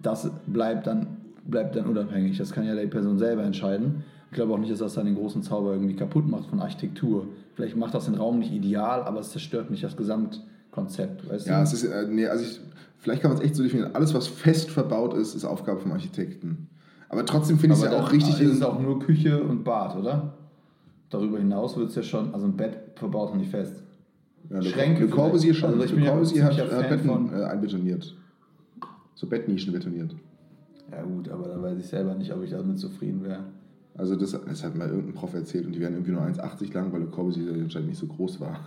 das 0.00 0.30
bleibt 0.46 0.86
dann, 0.86 1.08
bleibt 1.44 1.74
dann 1.76 1.86
unabhängig. 1.86 2.38
Das 2.38 2.52
kann 2.52 2.64
ja 2.64 2.74
die 2.74 2.86
Person 2.86 3.18
selber 3.18 3.42
entscheiden. 3.42 4.04
Ich 4.30 4.36
glaube 4.36 4.54
auch 4.54 4.58
nicht, 4.58 4.72
dass 4.72 4.78
das 4.78 4.94
dann 4.94 5.04
den 5.06 5.16
großen 5.16 5.42
Zauber 5.42 5.72
irgendwie 5.72 5.94
kaputt 5.94 6.28
macht 6.28 6.46
von 6.48 6.60
Architektur. 6.60 7.26
Vielleicht 7.54 7.76
macht 7.76 7.92
das 7.92 8.06
den 8.06 8.14
Raum 8.14 8.38
nicht 8.38 8.52
ideal, 8.52 9.02
aber 9.02 9.20
es 9.20 9.30
zerstört 9.30 9.70
nicht 9.70 9.84
das 9.84 9.96
Gesamtkonzept. 9.96 11.28
Weißt 11.28 11.46
Ja, 11.46 11.58
du? 11.58 11.62
es 11.64 11.72
ist, 11.74 11.84
äh, 11.84 12.06
nee, 12.08 12.26
also 12.26 12.44
ich, 12.44 12.60
vielleicht 13.02 13.20
kann 13.22 13.30
man 13.30 13.38
es 13.38 13.44
echt 13.44 13.54
so 13.56 13.62
definieren. 13.62 13.94
Alles, 13.94 14.14
was 14.14 14.26
fest 14.26 14.70
verbaut 14.70 15.12
ist, 15.14 15.34
ist 15.34 15.44
Aufgabe 15.44 15.78
vom 15.80 15.92
Architekten. 15.92 16.68
Aber 17.08 17.26
trotzdem 17.26 17.58
finde 17.58 17.76
ich 17.76 17.82
es 17.82 17.90
ja 17.92 18.00
auch 18.00 18.10
richtig. 18.10 18.40
ist 18.40 18.52
es 18.54 18.62
auch 18.62 18.80
nur 18.80 18.98
Küche 18.98 19.42
und 19.42 19.64
Bad, 19.64 19.96
oder? 19.96 20.32
Darüber 21.10 21.36
hinaus 21.38 21.76
wird 21.76 21.90
es 21.90 21.94
ja 21.96 22.02
schon, 22.02 22.32
also 22.32 22.46
ein 22.46 22.56
Bett 22.56 22.78
verbaut 22.96 23.30
man 23.30 23.40
nicht 23.40 23.50
fest. 23.50 23.82
ja, 24.48 24.62
Schränke 24.62 25.04
Le 25.04 25.10
Corbusier 25.10 25.52
schon. 25.52 25.72
Also 25.74 25.84
ich 25.84 25.92
Le 25.92 26.06
Corbusier 26.06 26.44
hat, 26.44 26.56
hat 26.58 26.68
Fan 26.70 26.88
Betten 26.88 27.06
von- 27.10 27.32
äh, 27.38 27.44
einbetoniert. 27.44 28.16
So 29.14 29.26
Bettnischen 29.26 29.72
betoniert. 29.74 30.14
Ja 30.90 31.02
gut, 31.02 31.28
aber 31.28 31.48
da 31.48 31.60
weiß 31.62 31.78
ich 31.78 31.86
selber 31.86 32.14
nicht, 32.14 32.32
ob 32.32 32.42
ich 32.42 32.50
damit 32.50 32.78
zufrieden 32.78 33.22
wäre. 33.24 33.44
Also 33.96 34.16
das, 34.16 34.30
das 34.32 34.64
hat 34.64 34.74
mal 34.74 34.88
irgendein 34.88 35.12
Prof 35.14 35.34
erzählt 35.34 35.66
und 35.66 35.72
die 35.74 35.80
wären 35.80 35.92
irgendwie 35.92 36.12
nur 36.12 36.22
1,80 36.22 36.72
lang, 36.72 36.90
weil 36.92 37.00
Le 37.00 37.06
Corbusier 37.08 37.52
anscheinend 37.52 37.90
nicht 37.90 37.98
so 38.00 38.06
groß 38.06 38.40
war. 38.40 38.58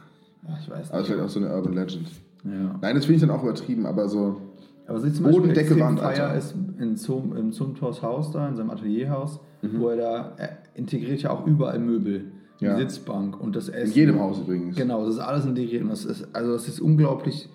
Ja, 0.47 0.55
ich 0.61 0.69
weiß 0.69 0.91
Aber 0.91 0.99
nicht. 0.99 1.07
vielleicht 1.07 1.25
auch 1.25 1.29
so 1.29 1.39
eine 1.39 1.51
Urban 1.51 1.73
Legend. 1.73 2.07
Ja. 2.45 2.79
Nein, 2.81 2.95
das 2.95 3.05
finde 3.05 3.15
ich 3.15 3.21
dann 3.21 3.31
auch 3.31 3.43
übertrieben, 3.43 3.85
aber 3.85 4.07
so. 4.07 4.41
Aber 4.87 4.97
was 4.99 5.03
ich 5.05 5.13
zum 5.15 5.25
Boden, 5.25 5.47
Beispiel 5.47 5.63
Decke, 5.63 5.79
Wand, 5.79 5.99
Alter. 5.99 6.35
ist 6.35 6.53
in 6.79 6.95
Zum, 6.95 7.35
im 7.35 7.51
Zumthors 7.51 8.03
Haus 8.03 8.31
da, 8.31 8.47
in 8.47 8.55
seinem 8.55 8.69
Atelierhaus, 8.69 9.39
Mhm. 9.63 9.79
wo 9.79 9.89
er 9.89 9.97
da 9.97 10.33
er 10.37 10.49
integriert 10.75 11.21
ja 11.23 11.31
auch 11.31 11.47
überall 11.47 11.79
Möbel. 11.79 12.25
Die 12.61 12.65
Ja. 12.65 12.77
Sitzbank 12.77 13.39
und 13.41 13.55
das 13.55 13.67
Essen. 13.67 13.87
In 13.91 13.93
jedem 13.95 14.19
Haus 14.19 14.39
übrigens. 14.39 14.75
Genau, 14.77 15.03
das 15.05 15.15
ist 15.15 15.19
alles 15.21 15.45
integriert. 15.45 15.81
Und 15.83 15.89
das 15.89 16.05
ist, 16.05 16.27
also 16.33 16.53
das 16.53 16.67
ist 16.69 16.79
unglaublich, 16.79 17.49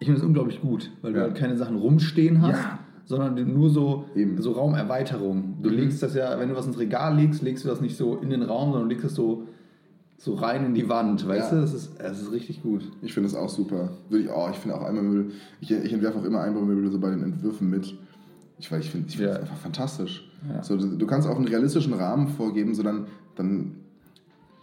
ich 0.00 0.06
finde 0.06 0.18
das 0.20 0.26
unglaublich 0.26 0.60
gut, 0.60 0.90
weil 1.02 1.12
du 1.12 1.18
Ja. 1.18 1.24
halt 1.26 1.36
keine 1.36 1.56
Sachen 1.56 1.76
rumstehen 1.76 2.40
hast, 2.42 2.58
Ja. 2.58 2.78
sondern 3.04 3.36
du 3.36 3.44
nur 3.44 3.70
so, 3.70 4.06
Eben. 4.16 4.40
so 4.42 4.52
Raumerweiterung. 4.52 5.58
Du 5.62 5.68
Mhm. 5.70 5.76
legst 5.76 6.02
das 6.02 6.14
ja, 6.14 6.38
wenn 6.40 6.48
du 6.48 6.56
was 6.56 6.66
ins 6.66 6.78
Regal 6.78 7.14
legst, 7.16 7.42
legst 7.42 7.64
du 7.64 7.68
das 7.68 7.80
nicht 7.80 7.96
so 7.96 8.16
in 8.16 8.30
den 8.30 8.42
Raum, 8.42 8.72
sondern 8.72 8.88
du 8.88 8.94
legst 8.94 9.04
das 9.04 9.14
so 9.14 9.44
so 10.16 10.34
rein 10.34 10.64
in 10.64 10.74
die 10.74 10.88
Wand, 10.88 11.26
weißt 11.26 11.50
Ja. 11.52 11.56
du? 11.56 11.60
Das 11.62 11.74
ist, 11.74 11.92
das 11.98 12.20
ist 12.22 12.32
richtig 12.32 12.62
gut. 12.62 12.82
Ich 13.02 13.12
finde 13.12 13.28
das 13.28 13.36
auch 13.38 13.48
super. 13.48 13.90
Würde 14.08 14.24
ich, 14.24 14.30
oh, 14.30 14.48
ich 14.50 14.56
finde 14.56 14.76
auch 14.76 14.82
Einbaumöbel. 14.84 15.32
Ich, 15.60 15.70
ich 15.70 15.92
entwerfe 15.92 16.18
auch 16.18 16.24
immer 16.24 16.40
Einbaumöbel 16.40 16.90
so 16.90 16.98
bei 16.98 17.10
den 17.10 17.22
Entwürfen 17.22 17.68
mit. 17.68 17.94
Ich, 18.58 18.70
weil 18.72 18.80
ich 18.80 18.90
finde 18.90 19.08
ich 19.08 19.16
find 19.16 19.26
Ja. 19.28 19.34
das 19.34 19.42
einfach 19.42 19.56
fantastisch. 19.58 20.30
Ja. 20.48 20.62
So, 20.62 20.76
du, 20.76 20.96
du 20.96 21.06
kannst 21.06 21.28
auch 21.28 21.36
einen 21.36 21.48
realistischen 21.48 21.92
Rahmen 21.92 22.28
vorgeben, 22.28 22.74
so 22.74 22.82
dann, 22.82 23.06
dann 23.36 23.74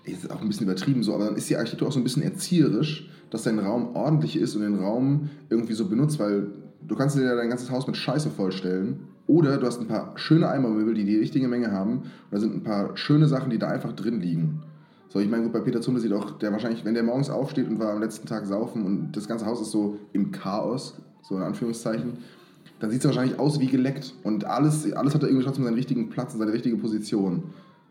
ist 0.06 0.24
es 0.24 0.30
auch 0.32 0.42
ein 0.42 0.48
bisschen 0.48 0.66
übertrieben 0.66 1.04
so, 1.04 1.14
aber 1.14 1.26
dann 1.26 1.36
ist 1.36 1.50
die 1.50 1.58
Architektur 1.58 1.88
auch 1.90 1.92
so 1.92 2.00
ein 2.00 2.04
bisschen 2.04 2.24
erzieherisch, 2.24 3.10
dass 3.30 3.44
dein 3.44 3.60
Raum 3.60 3.96
ordentlich 3.96 4.38
ist 4.38 4.56
und 4.56 4.62
den 4.64 4.76
Raum 4.80 5.30
irgendwie 5.50 5.74
so 5.74 5.88
benutzt, 5.88 6.18
weil 6.20 6.48
du 6.88 6.96
kannst 6.96 7.18
dir 7.18 7.24
ja 7.24 7.36
dein 7.36 7.50
ganzes 7.50 7.70
Haus 7.70 7.86
mit 7.86 7.98
Scheiße 7.98 8.30
vollstellen. 8.32 9.02
Oder 9.28 9.58
du 9.58 9.68
hast 9.68 9.80
ein 9.80 9.88
paar 9.88 10.14
schöne 10.18 10.50
Einbaumöbel, 10.50 10.94
die 10.96 11.06
die 11.06 11.18
richtige 11.18 11.48
Menge 11.48 11.72
haben. 11.72 12.00
Und 12.00 12.04
da 12.32 12.40
sind 12.40 12.54
ein 12.56 12.64
paar 12.64 12.98
schöne 12.98 13.28
Sachen, 13.28 13.50
die 13.52 13.60
da 13.60 13.68
einfach 13.68 13.94
drin 13.94 14.20
liegen. 14.20 14.64
So, 15.12 15.20
ich 15.20 15.30
meine, 15.30 15.44
gut, 15.44 15.52
bei 15.52 15.60
Peter 15.60 15.82
Zumbe 15.82 16.00
sieht 16.00 16.14
auch, 16.14 16.38
der 16.40 16.54
wahrscheinlich, 16.54 16.86
wenn 16.86 16.94
der 16.94 17.04
morgens 17.04 17.30
aufsteht 17.30 17.68
und 17.68 17.80
war 17.80 17.92
am 17.92 18.00
letzten 18.00 18.30
Tag 18.30 18.46
saufen 18.46 18.86
und 18.86 19.12
das 19.12 19.28
ganze 19.28 19.46
Haus 19.46 19.62
ist 19.62 19.72
so 19.72 19.98
im 20.14 20.32
Chaos, 20.32 20.96
so 21.22 21.36
in 21.36 21.44
Anführungszeichen, 21.44 22.14
dann 22.80 22.90
sieht 22.90 23.02
es 23.02 23.06
wahrscheinlich 23.06 23.38
aus 23.38 23.60
wie 23.60 23.68
geleckt. 23.68 24.14
Und 24.24 24.46
alles, 24.46 24.90
alles 24.94 25.14
hat 25.14 25.22
da 25.22 25.28
irgendwie 25.28 25.44
trotzdem 25.44 25.66
seinen 25.66 25.74
richtigen 25.74 26.10
Platz 26.10 26.34
und 26.34 26.40
seine 26.40 26.54
richtige 26.54 26.78
Position. 26.78 27.44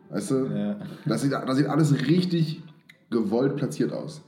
Weißt 0.08 0.30
du? 0.30 0.46
Ja. 0.46 0.76
Das, 1.04 1.20
sieht, 1.20 1.32
das 1.32 1.56
sieht 1.58 1.66
alles 1.66 2.06
richtig 2.06 2.62
gewollt 3.10 3.56
platziert 3.56 3.92
aus. 3.92 4.22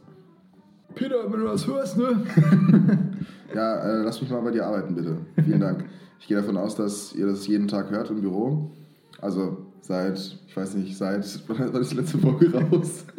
Peter, 0.95 1.33
wenn 1.33 1.41
du 1.41 1.47
das 1.47 1.67
hörst, 1.67 1.97
ne? 1.97 2.23
Ja, 3.55 3.81
äh, 3.81 4.03
lass 4.03 4.21
mich 4.21 4.31
mal 4.31 4.41
bei 4.41 4.51
dir 4.51 4.67
arbeiten, 4.67 4.95
bitte. 4.95 5.19
Vielen 5.45 5.61
Dank. 5.61 5.85
Ich 6.19 6.27
gehe 6.27 6.37
davon 6.37 6.57
aus, 6.57 6.75
dass 6.75 7.15
ihr 7.15 7.27
das 7.27 7.47
jeden 7.47 7.69
Tag 7.69 7.91
hört 7.91 8.11
im 8.11 8.21
Büro. 8.21 8.71
Also 9.21 9.72
seit, 9.83 10.19
ich 10.47 10.57
weiß 10.57 10.75
nicht, 10.77 10.97
seit, 10.97 11.25
wann 11.49 11.83
ist 11.83 11.93
die 11.93 11.97
letzte 11.97 12.19
Folge 12.19 12.53
raus? 12.53 13.05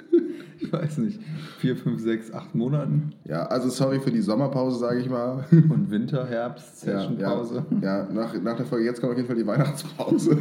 Ich 0.60 0.72
weiß 0.72 1.00
nicht. 1.00 1.20
Vier, 1.60 1.76
fünf, 1.76 2.02
sechs, 2.02 2.32
acht 2.32 2.56
Monaten. 2.56 3.14
Ja, 3.26 3.48
also 3.48 3.70
sorry 3.70 4.00
für 4.00 4.12
die 4.12 4.22
Sommerpause, 4.22 4.80
sage 4.80 5.02
ich 5.02 5.10
mal. 5.10 5.44
Und 5.52 5.92
Winter, 5.92 6.26
Herbst, 6.26 6.86
Ja, 6.86 7.02
Sessionpause. 7.02 7.66
Ja, 7.82 8.06
ja 8.06 8.14
nach, 8.14 8.34
nach 8.42 8.56
der 8.56 8.66
Folge 8.66 8.86
jetzt 8.86 9.02
kommt 9.02 9.12
auf 9.12 9.18
jeden 9.18 9.28
Fall 9.28 9.36
die 9.36 9.46
Weihnachtspause. 9.46 10.38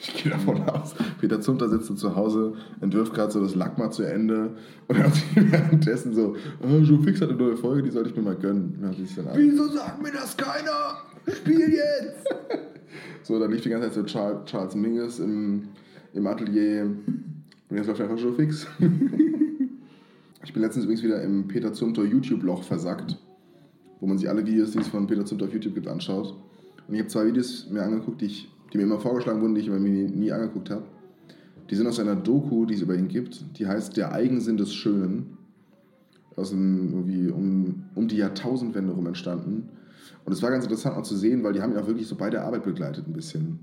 Ich 0.00 0.22
gehe 0.22 0.30
davon 0.30 0.62
aus, 0.68 0.94
Peter 1.20 1.40
Zumter 1.40 1.68
sitzt 1.68 1.98
zu 1.98 2.14
Hause, 2.14 2.52
entwirft 2.80 3.12
gerade 3.12 3.32
so 3.32 3.42
das 3.42 3.56
Lackma 3.56 3.90
zu 3.90 4.04
Ende 4.04 4.50
und 4.86 4.96
hat 4.96 5.12
sich 5.12 5.24
währenddessen 5.34 6.14
so, 6.14 6.36
oh, 6.62 6.78
Joe 6.78 7.02
Fix 7.02 7.20
hat 7.20 7.30
eine 7.30 7.38
neue 7.38 7.56
Folge, 7.56 7.82
die 7.82 7.90
sollte 7.90 8.10
ich 8.10 8.16
mir 8.16 8.22
mal 8.22 8.36
gönnen. 8.36 8.78
Wieso 9.34 9.66
sagt 9.66 10.00
mir 10.00 10.12
das 10.12 10.36
keiner? 10.36 10.98
Spiel 11.26 11.70
jetzt! 11.74 12.27
So, 13.28 13.38
dann 13.38 13.50
lief 13.50 13.60
die 13.60 13.68
ganze 13.68 13.88
Zeit 13.88 13.94
so 13.94 14.02
Charles, 14.04 14.46
Charles 14.46 14.74
Mingus 14.74 15.18
im, 15.18 15.68
im 16.14 16.26
Atelier 16.26 16.84
und 16.86 17.76
jetzt 17.76 17.86
läuft 17.86 18.00
einfach 18.00 18.18
Joe 18.18 18.32
Fix. 18.32 18.66
Ich 20.44 20.54
bin 20.54 20.62
letztens 20.62 20.86
übrigens 20.86 21.02
wieder 21.02 21.20
im 21.22 21.46
Peter 21.46 21.74
Zumter 21.74 22.04
YouTube-Loch 22.04 22.62
versackt, 22.62 23.18
wo 24.00 24.06
man 24.06 24.16
sich 24.16 24.30
alle 24.30 24.46
Videos, 24.46 24.70
die 24.70 24.78
es 24.78 24.86
von 24.86 25.06
Peter 25.06 25.26
Zumter 25.26 25.44
auf 25.44 25.52
YouTube 25.52 25.74
gibt, 25.74 25.88
anschaut. 25.88 26.34
Und 26.86 26.94
ich 26.94 27.00
habe 27.00 27.10
zwei 27.10 27.26
Videos 27.26 27.68
mir 27.70 27.82
angeguckt, 27.82 28.22
die, 28.22 28.26
ich, 28.26 28.48
die 28.72 28.78
mir 28.78 28.84
immer 28.84 28.98
vorgeschlagen 28.98 29.42
wurden, 29.42 29.54
die 29.54 29.60
ich 29.60 29.68
aber 29.68 29.78
mir 29.78 29.90
nie, 29.90 30.08
nie 30.08 30.32
angeguckt 30.32 30.70
habe. 30.70 30.84
Die 31.68 31.74
sind 31.74 31.86
aus 31.86 32.00
einer 32.00 32.16
Doku, 32.16 32.64
die 32.64 32.74
es 32.74 32.80
über 32.80 32.94
ihn 32.94 33.08
gibt. 33.08 33.58
Die 33.58 33.66
heißt 33.66 33.94
Der 33.98 34.12
Eigensinn 34.12 34.56
des 34.56 34.72
Schönen. 34.72 35.36
Aus 36.34 36.48
dem, 36.48 36.94
irgendwie 36.94 37.28
um, 37.28 37.84
um 37.94 38.08
die 38.08 38.16
Jahrtausendwende 38.16 38.92
rum 38.92 39.06
entstanden. 39.06 39.68
Und 40.28 40.34
es 40.34 40.42
war 40.42 40.50
ganz 40.50 40.64
interessant 40.64 40.94
auch 40.94 41.04
zu 41.04 41.16
sehen, 41.16 41.42
weil 41.42 41.54
die 41.54 41.62
haben 41.62 41.72
ihn 41.72 41.78
auch 41.78 41.86
wirklich 41.86 42.06
so 42.06 42.14
bei 42.14 42.28
der 42.28 42.44
Arbeit 42.44 42.62
begleitet 42.62 43.08
ein 43.08 43.14
bisschen. 43.14 43.60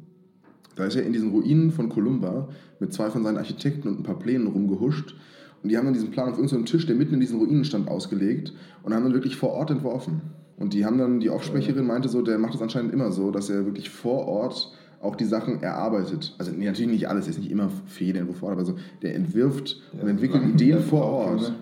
Da 0.75 0.85
ist 0.85 0.95
er 0.95 1.03
in 1.03 1.13
diesen 1.13 1.29
Ruinen 1.29 1.69
von 1.69 1.89
Columba 1.89 2.49
mit 2.79 2.91
zwei 2.91 3.11
von 3.11 3.23
seinen 3.23 3.37
Architekten 3.37 3.87
und 3.87 3.99
ein 3.99 4.03
paar 4.03 4.17
Plänen 4.17 4.47
rumgehuscht. 4.47 5.13
Und 5.61 5.69
die 5.69 5.77
haben 5.77 5.85
dann 5.85 5.93
diesen 5.93 6.09
Plan 6.09 6.27
auf 6.27 6.37
irgendeinem 6.39 6.65
Tisch, 6.65 6.87
der 6.87 6.95
mitten 6.95 7.13
in 7.13 7.19
diesen 7.19 7.37
Ruinen 7.37 7.65
stand, 7.65 7.87
ausgelegt 7.87 8.51
und 8.81 8.95
haben 8.95 9.03
dann 9.03 9.13
wirklich 9.13 9.35
vor 9.35 9.51
Ort 9.51 9.69
entworfen. 9.69 10.21
Und 10.57 10.73
die 10.73 10.87
haben 10.87 10.97
dann, 10.97 11.19
die 11.19 11.29
Aufsprecherin 11.29 11.85
meinte 11.85 12.09
so, 12.09 12.23
der 12.23 12.39
macht 12.39 12.55
das 12.55 12.63
anscheinend 12.63 12.91
immer 12.93 13.11
so, 13.11 13.29
dass 13.29 13.51
er 13.51 13.65
wirklich 13.65 13.91
vor 13.91 14.27
Ort 14.27 14.73
auch 15.01 15.15
die 15.15 15.25
Sachen 15.25 15.61
erarbeitet. 15.61 16.33
Also 16.39 16.51
nee, 16.51 16.65
natürlich 16.65 16.89
nicht 16.89 17.07
alles, 17.07 17.25
er 17.25 17.29
ist 17.33 17.39
nicht 17.41 17.51
immer 17.51 17.69
für 17.85 18.05
jeden 18.05 18.17
Entwurf 18.17 18.37
vor 18.37 18.49
Ort, 18.49 18.57
aber 18.57 18.65
so, 18.65 18.73
der 19.03 19.13
entwirft 19.13 19.83
und 20.01 20.07
entwickelt 20.07 20.43
Ideen 20.43 20.79
vor 20.79 21.03
Ort. 21.03 21.53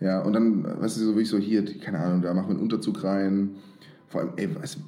Ja, 0.00 0.22
und 0.22 0.32
dann, 0.32 0.64
weißt 0.64 0.96
du, 0.96 1.00
so 1.02 1.08
wirklich 1.08 1.28
so 1.28 1.36
hier, 1.36 1.62
keine 1.78 1.98
Ahnung, 1.98 2.22
da 2.22 2.32
machen 2.32 2.48
wir 2.48 2.54
einen 2.54 2.62
Unterzug 2.62 3.04
rein. 3.04 3.50
Vor 4.08 4.20
allem, 4.22 4.30
ey, 4.36 4.48
jetzt 4.60 4.78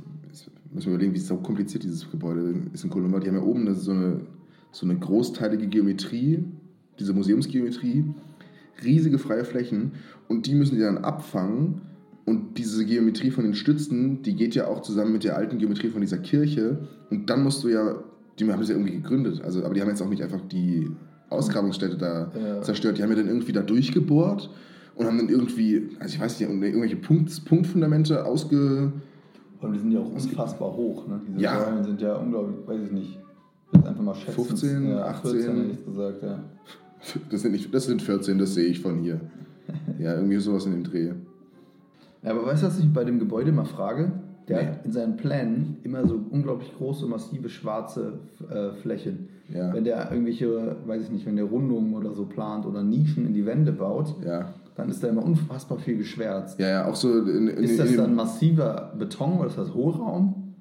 müssen 0.73 0.87
wir 0.87 0.95
überlegen, 0.95 1.15
wie 1.15 1.19
so 1.19 1.37
kompliziert 1.37 1.83
dieses 1.83 2.11
Gebäude 2.11 2.55
ist 2.73 2.85
in 2.85 2.91
Columba. 2.91 3.21
Die 3.21 3.29
haben 3.29 3.37
ja 3.37 3.43
oben 3.43 3.63
eine, 3.63 3.75
so, 3.75 3.93
eine, 3.93 4.21
so 4.73 4.87
eine 4.87 4.97
großteilige 4.99 5.67
Geometrie, 5.67 6.45
diese 6.99 7.13
Museumsgeometrie, 7.13 8.05
riesige 8.85 9.19
freie 9.19 9.45
Flächen 9.45 9.93
und 10.29 10.47
die 10.47 10.55
müssen 10.55 10.77
die 10.77 10.81
dann 10.83 10.99
abfangen. 10.99 11.83
Und 12.25 12.59
diese 12.59 12.85
Geometrie 12.85 13.31
von 13.31 13.45
den 13.45 13.55
Stützen, 13.55 14.23
die 14.23 14.37
geht 14.37 14.55
ja 14.55 14.69
auch 14.69 14.83
zusammen 14.83 15.13
mit 15.13 15.25
der 15.25 15.37
alten 15.37 15.59
Geometrie 15.59 15.89
von 15.89 16.01
dieser 16.01 16.19
Kirche. 16.19 16.79
Und 17.11 17.29
dann 17.29 17.43
musst 17.43 17.65
du 17.65 17.69
ja, 17.69 17.97
die 18.39 18.45
haben 18.51 18.61
das 18.61 18.69
ja 18.69 18.77
irgendwie 18.77 18.93
gegründet, 18.95 19.41
also, 19.43 19.65
aber 19.65 19.75
die 19.75 19.81
haben 19.81 19.89
jetzt 19.89 20.01
auch 20.01 20.09
nicht 20.09 20.23
einfach 20.23 20.41
die 20.43 20.89
Ausgrabungsstätte 21.31 21.97
da 21.97 22.31
Ja. 22.39 22.63
zerstört. 22.63 22.99
Die 22.99 23.03
haben 23.03 23.11
ja 23.11 23.17
dann 23.17 23.27
irgendwie 23.29 23.53
da 23.53 23.63
durchgebohrt 23.63 24.51
und 24.95 25.07
haben 25.07 25.19
dann 25.19 25.29
irgendwie, 25.29 25.89
also 25.99 26.15
ich 26.15 26.21
weiß 26.21 26.39
nicht, 26.39 26.49
irgendwelche 26.49 26.97
Punkt, 26.97 27.45
Punktfundamente 27.47 28.25
ausge. 28.25 28.93
Und 29.61 29.73
die 29.73 29.79
sind 29.79 29.93
ja 29.93 30.01
auch 30.01 30.11
unfassbar 30.13 30.73
hoch, 30.75 31.07
ne? 31.07 31.21
Diese 31.29 31.41
Ja. 31.41 31.61
Säulen 31.65 31.85
sind 31.85 32.01
ja 32.01 32.15
unglaublich, 32.17 32.57
weiß 32.67 32.81
ich 32.87 32.93
nicht. 32.93 33.19
Ich 33.73 33.79
würde 33.79 33.89
einfach 33.89 34.03
mal 34.03 34.15
schätzen. 34.15 34.45
15, 34.45 34.89
ja, 34.89 35.05
18. 35.07 35.31
14 35.33 35.57
hätte 35.57 35.71
ich 35.73 35.85
gesagt, 35.87 36.23
ja. 36.23 36.39
Das 37.31 37.43
sind, 37.43 37.53
nicht, 37.53 37.75
das 37.75 37.85
sind 37.85 38.03
14, 38.03 38.39
das 38.39 38.55
sehe 38.55 38.67
ich 38.67 38.81
von 38.81 38.99
hier. 38.99 39.21
Ja, 40.01 40.15
irgendwie 40.15 40.37
sowas 40.39 40.67
in 40.67 40.73
dem 40.73 40.83
Dreh. 40.83 41.13
Ja, 42.23 42.31
aber 42.33 42.45
weißt 42.47 42.63
du, 42.63 42.67
was 42.67 42.79
ich 42.81 42.93
bei 42.93 43.05
dem 43.05 43.19
Gebäude 43.21 43.53
mal 43.53 43.65
frage? 43.65 44.11
Der 44.49 44.63
Nee. 44.63 44.67
hat 44.69 44.85
in 44.85 44.91
seinen 44.93 45.17
Plänen 45.17 45.77
immer 45.85 46.05
so 46.09 46.19
unglaublich 46.31 46.75
große, 46.77 47.07
massive 47.07 47.49
schwarze 47.49 48.15
äh, 48.51 48.73
Flächen. 48.81 49.29
Ja. 49.55 49.73
Wenn 49.73 49.85
der 49.85 50.11
irgendwelche, 50.11 50.77
weiß 50.87 51.05
ich 51.05 51.11
nicht, 51.11 51.25
wenn 51.27 51.37
der 51.37 51.45
Rundungen 51.45 51.95
oder 51.95 52.13
so 52.15 52.25
plant 52.25 52.67
oder 52.67 52.83
Nischen 52.83 53.27
in 53.27 53.33
die 53.35 53.47
Wände 53.47 53.73
baut, 53.73 54.15
Ja. 54.25 54.53
Dann 54.81 54.91
ist 54.91 55.03
da 55.03 55.09
immer 55.09 55.25
unfassbar 55.25 55.79
viel 55.79 55.97
geschwärzt. 55.99 56.59
Ja, 56.59 56.69
ja, 56.69 56.87
auch 56.87 56.97
so 56.97 57.23
in, 57.23 57.49
in, 57.49 57.65
Ist 57.65 57.79
das 57.79 57.95
dann 57.97 58.15
massiver 58.15 58.93
Beton 58.99 59.39
oder 59.39 59.49
ist 59.49 59.59
das 59.59 59.73
Hohlraum? 59.75 60.55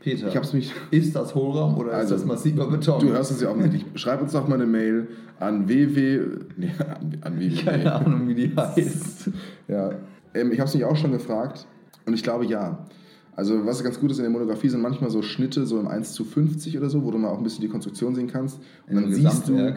Peter, 0.00 0.26
Ich 0.28 0.36
hab's 0.36 0.52
mich. 0.52 0.72
ist 0.90 1.14
das 1.14 1.34
Hohlraum 1.34 1.78
oder 1.78 1.92
Also, 1.92 2.14
ist 2.14 2.22
das 2.22 2.28
massiver 2.28 2.66
Beton? 2.68 3.00
Du 3.00 3.10
hörst 3.10 3.30
es 3.30 3.40
ja 3.40 3.50
offensichtlich. 3.50 3.84
Schreib 3.94 4.20
uns 4.20 4.32
doch 4.32 4.48
mal 4.48 4.56
eine 4.56 4.66
Mail 4.66 5.08
an 5.38 5.68
www. 5.68 6.44
Nee, 6.56 6.72
an, 6.78 7.18
an 7.20 7.38
www. 7.38 7.62
Keine 7.64 7.92
Ahnung, 7.94 8.28
wie 8.28 8.34
die 8.34 8.56
heißt. 8.56 9.30
Ja, 9.68 9.90
ähm, 10.34 10.50
ich 10.52 10.58
habe 10.58 10.68
es 10.68 10.74
mich 10.74 10.84
auch 10.84 10.96
schon 10.96 11.12
gefragt 11.12 11.66
und 12.06 12.14
ich 12.14 12.22
glaube 12.22 12.46
ja. 12.46 12.86
Also 13.34 13.64
was 13.64 13.82
ganz 13.82 13.98
gut 13.98 14.10
ist 14.10 14.18
in 14.18 14.24
der 14.24 14.30
Monografie 14.30 14.68
sind 14.68 14.82
manchmal 14.82 15.08
so 15.08 15.22
Schnitte 15.22 15.64
so 15.64 15.80
im 15.80 15.88
1 15.88 16.12
zu 16.12 16.24
50 16.24 16.76
oder 16.76 16.90
so, 16.90 17.02
wo 17.02 17.10
du 17.10 17.18
mal 17.18 17.28
auch 17.28 17.38
ein 17.38 17.44
bisschen 17.44 17.62
die 17.62 17.68
Konstruktion 17.68 18.14
sehen 18.14 18.26
kannst. 18.26 18.58
Und 18.86 18.96
In 18.96 19.02
dann 19.04 19.12
siehst 19.12 19.48
du, 19.48 19.74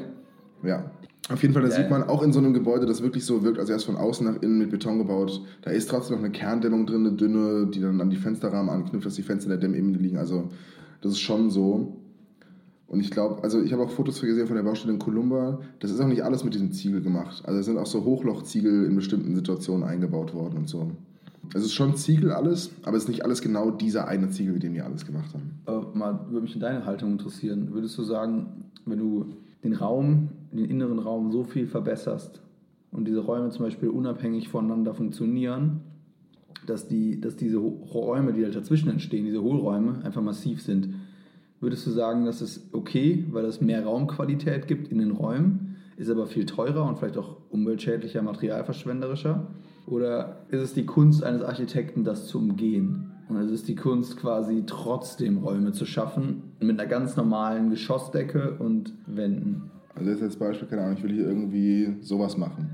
ja, 0.64 0.92
auf 1.30 1.42
jeden 1.42 1.54
Fall, 1.54 1.64
da 1.64 1.70
Ja, 1.70 1.76
sieht 1.76 1.90
man 1.90 2.04
auch 2.04 2.22
in 2.22 2.32
so 2.32 2.40
einem 2.40 2.54
Gebäude, 2.54 2.86
das 2.86 3.02
wirklich 3.02 3.26
so 3.26 3.44
wirkt, 3.44 3.58
als 3.58 3.70
wäre 3.70 3.78
es 3.78 3.84
von 3.84 3.96
außen 3.96 4.26
nach 4.26 4.42
innen 4.42 4.60
mit 4.60 4.70
Beton 4.70 5.00
gebaut. 5.00 5.42
Da 5.64 5.72
ist 5.72 5.90
trotzdem 5.90 6.18
noch 6.18 6.24
eine 6.24 6.32
Kerndämmung 6.32 6.86
drin, 6.86 7.06
eine 7.06 7.16
dünne, 7.16 7.68
die 7.68 7.82
dann 7.82 8.00
an 8.00 8.10
die 8.12 8.16
Fensterrahmen 8.16 8.70
anknüpft, 8.70 9.06
dass 9.06 9.16
die 9.16 9.24
Fenster 9.24 9.52
in 9.52 9.60
der 9.60 9.70
Dämmebene 9.70 9.98
liegen. 9.98 10.18
Also 10.18 10.50
das 11.02 11.14
ist 11.14 11.20
schon 11.20 11.50
so. 11.50 11.98
Und 12.88 13.00
ich 13.00 13.10
glaube, 13.10 13.44
also 13.44 13.62
ich 13.62 13.74
habe 13.74 13.84
auch 13.84 13.90
Fotos 13.90 14.22
gesehen 14.22 14.46
von 14.46 14.56
der 14.56 14.64
Baustelle 14.64 14.94
in 14.94 15.00
Columba. 15.00 15.60
Das 15.80 15.90
ist 15.90 16.00
auch 16.00 16.08
nicht 16.08 16.24
alles 16.24 16.44
mit 16.44 16.54
diesem 16.54 16.72
Ziegel 16.72 17.02
gemacht. 17.02 17.42
Also 17.46 17.60
es 17.60 17.66
sind 17.66 17.80
auch 17.80 17.88
so 17.88 18.04
Hochlochziegel 18.04 18.86
in 18.86 18.96
bestimmten 18.96 19.36
Situationen 19.36 19.84
eingebaut 19.84 20.34
worden 20.36 20.58
und 20.58 20.70
so. 20.70 20.92
Es 21.54 21.64
ist 21.64 21.74
schon 21.74 21.96
Ziegel 21.96 22.32
alles, 22.32 22.72
aber 22.84 22.98
es 22.98 23.04
ist 23.04 23.10
nicht 23.10 23.24
alles 23.24 23.42
genau 23.42 23.72
dieser 23.72 24.08
eine 24.08 24.30
Ziegel, 24.30 24.54
mit 24.54 24.64
dem 24.64 24.74
die 24.74 24.82
alles 24.82 25.06
gemacht 25.06 25.34
haben. 25.34 25.60
Aber 25.66 25.92
mal 25.96 26.20
würde 26.30 26.42
mich 26.42 26.58
deine 26.60 26.86
Haltung 26.86 27.14
interessieren. 27.14 27.70
Würdest 27.72 27.98
du 27.98 28.04
sagen, 28.04 28.66
wenn 28.86 29.00
du 29.00 29.26
den 29.64 29.74
Raum, 29.74 30.30
den 30.56 30.70
inneren 30.70 31.00
Raum 31.00 31.32
so 31.32 31.44
viel 31.44 31.68
verbesserst 31.68 32.42
und 32.96 33.08
diese 33.08 33.20
Räume 33.20 33.50
zum 33.50 33.66
Beispiel 33.66 33.90
unabhängig 33.90 34.48
voneinander 34.48 34.94
funktionieren, 34.94 35.82
dass, 36.66 36.88
die, 36.88 37.20
dass 37.20 37.36
diese 37.36 37.58
Räume, 37.58 38.32
die 38.34 38.44
halt 38.44 38.56
dazwischen 38.56 38.90
entstehen, 38.90 39.26
diese 39.26 39.42
Hohlräume, 39.42 40.00
einfach 40.04 40.22
massiv 40.22 40.62
sind, 40.62 40.90
würdest 41.60 41.86
du 41.86 41.92
sagen, 41.92 42.26
das 42.26 42.42
ist 42.42 42.74
okay, 42.74 43.26
weil 43.32 43.46
es 43.46 43.60
mehr 43.60 43.84
Raumqualität 43.84 44.68
gibt 44.68 44.88
in 44.88 45.00
den 45.00 45.12
Räumen, 45.12 45.76
ist 45.98 46.10
aber 46.10 46.26
viel 46.26 46.46
teurer 46.46 46.88
und 46.88 46.98
vielleicht 46.98 47.18
auch 47.18 47.38
umweltschädlicher, 47.50 48.22
materialverschwenderischer? 48.22 49.48
Oder 49.88 50.46
ist 50.50 50.62
es 50.62 50.74
die 50.74 50.86
Kunst 50.86 51.24
eines 51.24 51.42
Architekten, 51.42 52.04
das 52.04 52.28
zu 52.28 52.40
umgehen? 52.40 53.12
Und 53.28 53.38
es 53.38 53.52
ist 53.52 53.68
die 53.68 53.76
Kunst 53.76 54.18
quasi 54.18 54.64
trotzdem 54.66 55.38
Räume 55.38 55.72
zu 55.72 55.86
schaffen 55.86 56.44
mit 56.60 56.80
einer 56.80 56.90
ganz 56.90 57.16
normalen 57.16 57.70
Geschossdecke 57.70 58.56
und 58.60 58.94
Wänden. 59.06 59.72
Also 59.96 60.10
jetzt 60.12 60.22
als 60.24 60.36
Beispiel, 60.36 60.68
keine 60.68 60.84
Ahnung, 60.84 60.98
ich 60.98 61.04
will 61.04 61.14
hier 61.14 61.26
irgendwie 61.28 61.96
sowas 62.02 62.38
machen. 62.38 62.70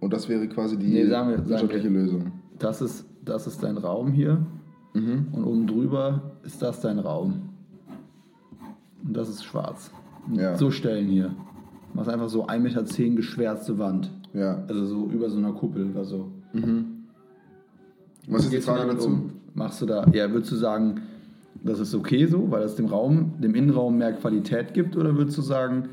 Und 0.00 0.12
das 0.12 0.28
wäre 0.28 0.46
quasi 0.48 0.76
die 0.78 0.86
Nee, 0.88 1.06
sagen 1.06 1.30
wir- 1.30 1.36
sagen 1.38 1.48
wirtschaftliche 1.48 1.90
wir. 1.92 2.00
Lösung. 2.02 2.32
Das 2.58 2.80
ist, 2.82 3.06
das 3.24 3.46
ist 3.46 3.62
dein 3.62 3.76
Raum 3.78 4.12
hier 4.12 4.44
und 4.94 5.44
oben 5.44 5.66
drüber 5.68 6.22
ist 6.42 6.60
das 6.60 6.80
dein 6.80 6.98
Raum. 6.98 7.50
Und 9.04 9.16
das 9.16 9.28
ist 9.28 9.44
schwarz. 9.44 9.92
Ja. 10.32 10.56
So 10.56 10.70
Stellen 10.72 11.06
hier. 11.06 11.30
Machst 11.94 12.10
einfach 12.10 12.28
so 12.28 12.46
1,10 12.46 12.58
Meter 12.60 13.16
geschwärzte 13.16 13.78
Wand. 13.78 14.10
Ja. 14.34 14.64
Also 14.68 14.84
so 14.86 15.06
über 15.06 15.30
so 15.30 15.38
einer 15.38 15.52
Kuppel 15.52 15.88
oder 15.90 16.04
so. 16.04 16.32
Was 18.28 18.44
ist 18.44 18.52
die 18.52 18.60
Frage 18.60 18.90
dazu? 18.92 19.06
um? 19.08 19.30
Machst 19.54 19.80
du 19.82 19.86
da, 19.86 20.04
ja, 20.12 20.30
würdest 20.30 20.50
du 20.52 20.56
sagen, 20.56 21.00
das 21.62 21.80
ist 21.80 21.94
okay 21.94 22.26
so, 22.26 22.50
weil 22.50 22.62
es 22.62 22.76
dem 22.76 22.86
Raum, 22.86 23.34
dem 23.40 23.54
Innenraum 23.54 23.98
mehr 23.98 24.12
Qualität 24.12 24.74
gibt? 24.74 24.96
Oder 24.96 25.16
würdest 25.16 25.38
du 25.38 25.42
sagen, 25.42 25.90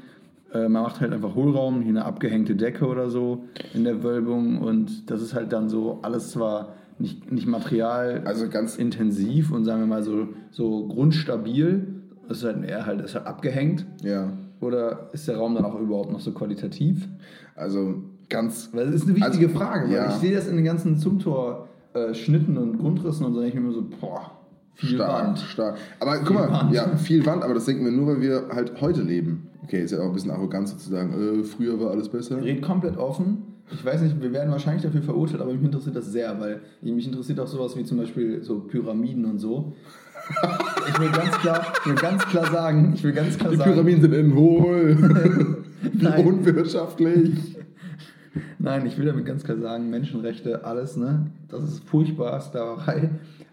äh, 0.53 0.69
man 0.69 0.83
macht 0.83 1.01
halt 1.01 1.13
einfach 1.13 1.35
Hohlraum, 1.35 1.81
hier 1.81 1.89
eine 1.89 2.05
abgehängte 2.05 2.55
Decke 2.55 2.85
oder 2.85 3.09
so 3.09 3.43
in 3.73 3.83
der 3.83 4.03
Wölbung 4.03 4.59
und 4.59 5.09
das 5.09 5.21
ist 5.21 5.33
halt 5.33 5.51
dann 5.53 5.69
so 5.69 5.99
alles 6.01 6.31
zwar 6.31 6.73
nicht, 6.97 7.31
nicht 7.31 7.47
materialintensiv 7.47 8.27
Also 8.27 8.49
ganz 8.49 8.77
intensiv 8.77 9.51
und 9.51 9.65
sagen 9.65 9.81
wir 9.81 9.87
mal 9.87 10.03
so, 10.03 10.29
so 10.51 10.87
grundstabil, 10.87 11.87
ist 12.29 12.43
halt 12.43 12.63
eher 12.63 12.85
halt, 12.85 13.01
ist 13.01 13.15
halt 13.15 13.27
abgehängt. 13.27 13.85
Ja. 14.01 14.31
Oder 14.61 15.09
ist 15.11 15.27
der 15.27 15.37
Raum 15.37 15.55
dann 15.55 15.65
auch 15.65 15.79
überhaupt 15.79 16.11
noch 16.11 16.21
so 16.21 16.31
qualitativ? 16.31 17.07
Also 17.55 18.03
ganz. 18.29 18.69
Weil 18.73 18.85
das 18.85 18.95
ist 18.95 19.03
eine 19.03 19.15
wichtige 19.15 19.47
Also, 19.47 19.59
Frage, 19.59 19.87
weil 19.87 19.95
ja. 19.95 20.07
ich 20.07 20.15
sehe 20.15 20.33
das 20.33 20.47
in 20.47 20.55
den 20.55 20.65
ganzen 20.65 20.97
Zumtor-Schnitten 20.97 22.57
und 22.57 22.79
Grundrissen 22.79 23.25
und 23.25 23.33
so, 23.33 23.41
denke 23.41 23.57
ich 23.57 23.61
mir 23.61 23.69
immer 23.69 23.75
so, 23.75 23.85
boah, 23.99 24.31
viel 24.75 24.95
Stark, 24.95 25.27
Wand. 25.27 25.39
stark. 25.39 25.77
Aber 25.99 26.17
guck 26.19 26.35
mal, 26.35 26.51
Wand. 26.51 26.73
ja, 26.73 26.95
viel 26.97 27.25
Wand, 27.25 27.43
aber 27.43 27.53
das 27.53 27.65
denken 27.65 27.85
wir 27.85 27.91
nur, 27.91 28.07
weil 28.07 28.21
wir 28.21 28.47
halt 28.53 28.79
heute 28.81 29.01
leben. 29.01 29.49
Okay, 29.63 29.83
ist 29.83 29.91
ja 29.91 29.99
auch 29.99 30.05
ein 30.05 30.13
bisschen 30.13 30.31
arrogant 30.31 30.67
sozusagen, 30.69 31.41
äh, 31.41 31.43
früher 31.43 31.79
war 31.79 31.91
alles 31.91 32.09
besser. 32.09 32.41
Red 32.43 32.61
komplett 32.61 32.97
offen. 32.97 33.43
Ich 33.71 33.83
weiß 33.83 34.01
nicht, 34.01 34.21
wir 34.21 34.31
werden 34.31 34.51
wahrscheinlich 34.51 34.83
dafür 34.83 35.01
verurteilt, 35.01 35.41
aber 35.41 35.51
mich 35.51 35.63
interessiert 35.63 35.95
das 35.95 36.11
sehr, 36.11 36.39
weil 36.39 36.61
mich 36.81 37.07
interessiert 37.07 37.39
auch 37.39 37.47
sowas 37.47 37.75
wie 37.75 37.83
zum 37.83 37.97
Beispiel 37.97 38.43
so 38.43 38.59
Pyramiden 38.59 39.25
und 39.25 39.39
so. 39.39 39.73
Ich 40.87 40.99
will 40.99 41.09
ganz 41.09 41.31
klar, 41.39 41.65
ich 41.79 41.85
will 41.89 41.95
ganz 41.95 42.25
klar 42.25 42.45
sagen, 42.51 42.91
ich 42.95 43.03
will 43.03 43.13
ganz 43.13 43.37
klar 43.37 43.51
Die 43.51 43.57
sagen, 43.57 43.71
Pyramiden 43.73 44.01
sind 44.01 44.13
innen 44.13 44.35
hohl. 44.35 44.97
Wie 45.93 46.07
unwirtschaftlich. 46.07 47.54
Nein, 48.59 48.85
ich 48.85 48.97
will 48.97 49.05
damit 49.05 49.25
ganz 49.25 49.43
klar 49.43 49.57
sagen, 49.57 49.89
Menschenrechte, 49.89 50.65
alles, 50.65 50.97
ne? 50.97 51.27
Das 51.47 51.63
ist 51.63 51.83
furchtbar, 51.87 52.39
Sklaverei. 52.41 53.09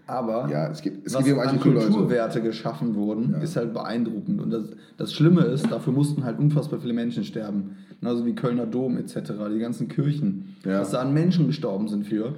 Aber 0.07 0.49
Ja, 0.51 0.69
es 0.69 0.83
geht, 0.83 1.07
es 1.07 1.15
was 1.15 1.27
um 1.29 1.39
an. 1.39 1.61
Kulturwerte 1.61 2.43
geschaffen 2.43 2.95
wurden, 2.95 3.35
ist 3.41 3.57
halt 3.57 3.73
beeindruckend. 3.73 4.41
Und 4.41 4.51
das, 4.51 4.65
das 4.97 5.13
Schlimme 5.13 5.43
ist, 5.43 5.71
dafür 5.71 5.93
mussten 5.93 6.25
halt 6.25 6.39
unfassbar 6.39 6.81
viele 6.81 6.93
Menschen 6.93 7.25
sterben. 7.25 7.77
Genauso 8.01 8.27
wie 8.27 8.35
Kölner 8.35 8.67
Dom 8.67 8.97
etc., 8.97 9.33
die 9.53 9.59
ganzen 9.59 9.89
Kirchen. 9.89 10.57
Ja. 10.65 10.81
Was 10.81 10.91
da 10.91 11.01
an 11.01 11.15
Menschen 11.15 11.47
gestorben 11.47 11.89
sind 11.89 12.05
für. 12.07 12.35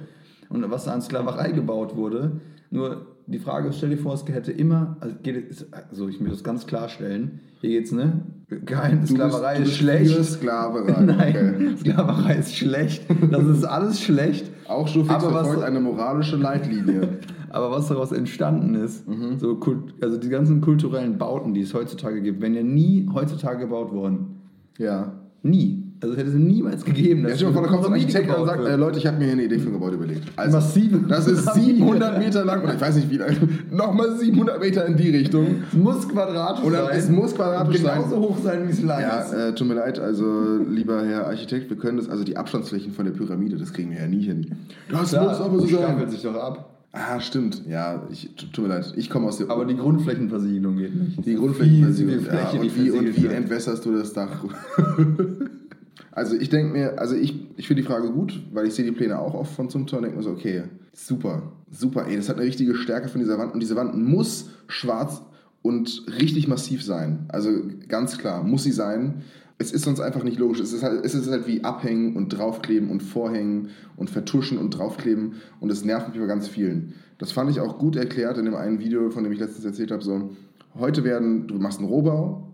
Und 0.49 0.69
was 0.69 0.85
da 0.85 0.93
an 0.93 1.01
Sklaverei 1.01 1.51
gebaut 1.51 1.95
wurde. 1.95 2.33
Nur 2.69 3.07
die 3.27 3.39
Frage, 3.39 3.73
stell 3.73 3.89
dir 3.89 3.97
vor, 3.97 4.13
es 4.13 4.27
hätte 4.27 4.51
immer, 4.51 4.97
also, 4.99 5.15
geht, 5.23 5.65
also 5.89 6.07
ich 6.07 6.19
muss 6.19 6.29
das 6.31 6.43
ganz 6.43 6.67
klarstellen, 6.67 7.39
hier 7.61 7.71
geht's, 7.71 7.91
ne? 7.91 8.21
Kein, 8.65 9.01
Du 9.01 9.07
Sklaverei 9.07 9.59
bist, 9.59 9.71
ist 9.71 9.77
schlecht. 9.77 10.11
Für 10.15 10.23
Sklaverei. 10.23 11.01
Nein, 11.01 11.55
Okay. 11.55 11.77
Sklaverei 11.77 12.35
ist 12.35 12.55
schlecht. 12.55 13.05
Das 13.31 13.43
ist 13.45 13.63
alles 13.63 13.99
schlecht. 14.01 14.51
Auch 14.67 14.87
Schufix 14.87 15.13
Aber 15.15 15.33
was- 15.33 15.47
verfolgt 15.47 15.63
eine 15.63 15.79
moralische 15.79 16.35
Leitlinie. 16.35 17.17
Aber 17.49 17.71
was 17.71 17.87
daraus 17.87 18.11
entstanden 18.11 18.75
ist, 18.75 19.07
Mhm. 19.07 19.39
so 19.39 19.59
also 20.01 20.17
die 20.17 20.29
ganzen 20.29 20.59
kulturellen 20.61 21.17
Bauten, 21.17 21.53
die 21.53 21.61
es 21.61 21.73
heutzutage 21.73 22.21
gibt, 22.21 22.41
wären 22.41 22.53
ja 22.53 22.63
nie 22.63 23.09
heutzutage 23.13 23.59
gebaut 23.59 23.91
worden. 23.93 24.41
ja. 24.77 25.13
Nie. 25.41 25.83
Also 26.01 26.15
hätte 26.17 26.29
es 26.29 26.35
niemals 26.35 26.83
gegeben. 26.83 27.25
Ja, 27.27 27.35
dir 27.35 27.45
mal 27.45 27.53
vor, 27.53 27.61
da 27.63 27.67
kommt 27.69 27.83
so 27.83 27.87
ein 27.89 27.93
Architekt 27.93 28.29
und 28.37 28.45
sagt, 28.45 28.65
äh, 28.65 28.75
Leute, 28.75 28.99
ich 28.99 29.07
habe 29.07 29.17
mir 29.17 29.23
hier 29.25 29.33
eine 29.33 29.43
Idee 29.45 29.59
für 29.59 29.69
ein 29.69 29.73
Gebäude 29.73 29.95
überlegt. 29.95 30.23
Also, 30.35 30.57
Massive 30.57 30.99
Das 31.07 31.25
ist 31.27 31.45
Pyramide. 31.45 31.75
700 31.77 32.19
Meter 32.19 32.45
lang, 32.45 32.63
oder 32.63 32.73
ich 32.75 32.81
weiß 32.81 32.95
nicht 32.97 33.09
wie 33.09 33.17
lang, 33.17 33.35
nochmal 33.71 34.17
700 34.17 34.59
Meter 34.59 34.85
in 34.85 34.97
die 34.97 35.09
Richtung. 35.09 35.47
es 35.71 35.73
muss 35.77 36.07
quadratisch 36.07 36.65
Oder 36.65 36.85
sein. 36.87 36.97
es 36.97 37.09
muss 37.09 37.33
quadratisch 37.33 37.77
genauso 37.81 38.09
sein. 38.09 38.19
hoch 38.19 38.37
sein, 38.43 38.67
wie 38.67 38.71
es 38.71 38.83
lang 38.83 38.99
ist. 38.99 39.31
Ja, 39.33 39.47
äh, 39.47 39.55
tut 39.55 39.67
mir 39.67 39.75
leid, 39.75 39.97
also 39.99 40.57
lieber 40.69 41.03
Herr 41.05 41.27
Architekt, 41.27 41.69
wir 41.69 41.77
können 41.77 41.97
das, 41.97 42.09
also 42.09 42.23
die 42.25 42.35
Abstandsflächen 42.35 42.91
von 42.91 43.05
der 43.05 43.13
Pyramide, 43.13 43.55
das 43.57 43.71
kriegen 43.71 43.91
wir 43.91 43.99
ja 44.01 44.07
nie 44.07 44.21
hin. 44.23 44.53
Das 44.91 45.09
Klar, 45.11 45.29
muss 45.29 45.39
aber 45.39 45.59
so 45.59 45.65
sein. 45.67 46.09
sich 46.09 46.21
doch 46.21 46.35
ab. 46.35 46.71
Ah, 46.91 47.19
stimmt, 47.19 47.63
ja, 47.67 48.03
ich, 48.09 48.33
tut 48.53 48.59
mir 48.63 48.69
leid, 48.69 48.93
ich 48.95 49.09
komme 49.09 49.27
aus 49.27 49.37
der... 49.37 49.49
Aber 49.49 49.65
die 49.65 49.75
Grundflächenversiegelung 49.75 50.77
geht 50.77 50.95
nicht. 50.95 51.17
die 51.19 51.23
Viel 51.23 51.37
Grundflächenversiegelung, 51.39 52.23
zu 52.23 52.29
viel 52.29 52.33
ja, 52.39 52.49
und, 52.61 52.75
wie, 52.77 52.91
und 52.91 53.17
wie 53.17 53.27
entwässerst 53.27 53.85
du 53.85 53.91
das 53.97 54.13
Dach? 54.13 54.29
also 56.15 56.37
ich 56.37 56.49
denke 56.49 56.71
mir, 56.71 56.97
also 56.97 57.13
ich, 57.13 57.35
ich 57.57 57.67
finde 57.67 57.81
die 57.81 57.87
Frage 57.87 58.09
gut, 58.09 58.41
weil 58.53 58.65
ich 58.65 58.73
sehe 58.73 58.85
die 58.85 58.93
Pläne 58.93 59.19
auch 59.19 59.33
oft 59.33 59.53
von 59.53 59.69
Zumthor 59.69 59.99
und 59.99 60.03
denke 60.03 60.17
mir 60.17 60.23
so, 60.23 60.31
okay, 60.31 60.63
super, 60.93 61.51
super, 61.69 62.07
ey, 62.07 62.15
das 62.15 62.29
hat 62.29 62.37
eine 62.37 62.45
richtige 62.45 62.73
Stärke 62.73 63.09
von 63.09 63.19
dieser 63.19 63.37
Wand 63.37 63.53
und 63.53 63.59
diese 63.59 63.75
Wand 63.75 63.97
muss 63.97 64.49
schwarz 64.67 65.21
und 65.61 66.05
richtig 66.19 66.47
massiv 66.47 66.83
sein. 66.83 67.25
Also 67.27 67.49
ganz 67.89 68.17
klar, 68.17 68.43
muss 68.43 68.63
sie 68.63 68.71
sein. 68.71 69.23
Es 69.57 69.73
ist 69.73 69.83
sonst 69.83 69.99
einfach 69.99 70.23
nicht 70.23 70.39
logisch. 70.39 70.61
Es 70.61 70.71
ist 70.71 70.83
halt, 70.83 71.03
es 71.03 71.15
ist 71.15 71.29
halt 71.29 71.47
wie 71.47 71.65
abhängen 71.65 72.15
und 72.15 72.29
draufkleben 72.29 72.89
und 72.89 73.03
vorhängen 73.03 73.69
und 73.97 74.09
vertuschen 74.09 74.57
und 74.57 74.69
draufkleben 74.69 75.33
und 75.59 75.69
es 75.69 75.83
nervt 75.83 76.09
mich 76.09 76.19
bei 76.19 76.27
ganz 76.27 76.47
vielen. 76.47 76.93
Das 77.17 77.33
fand 77.33 77.51
ich 77.51 77.59
auch 77.59 77.77
gut 77.77 77.97
erklärt 77.97 78.37
in 78.37 78.45
dem 78.45 78.55
einen 78.55 78.79
Video, 78.79 79.09
von 79.09 79.23
dem 79.23 79.33
ich 79.33 79.39
letztens 79.39 79.65
erzählt 79.65 79.91
habe. 79.91 80.03
So, 80.03 80.29
heute 80.79 81.03
werden, 81.03 81.47
du 81.47 81.55
machst 81.55 81.79
einen 81.79 81.89
Rohbau 81.89 82.44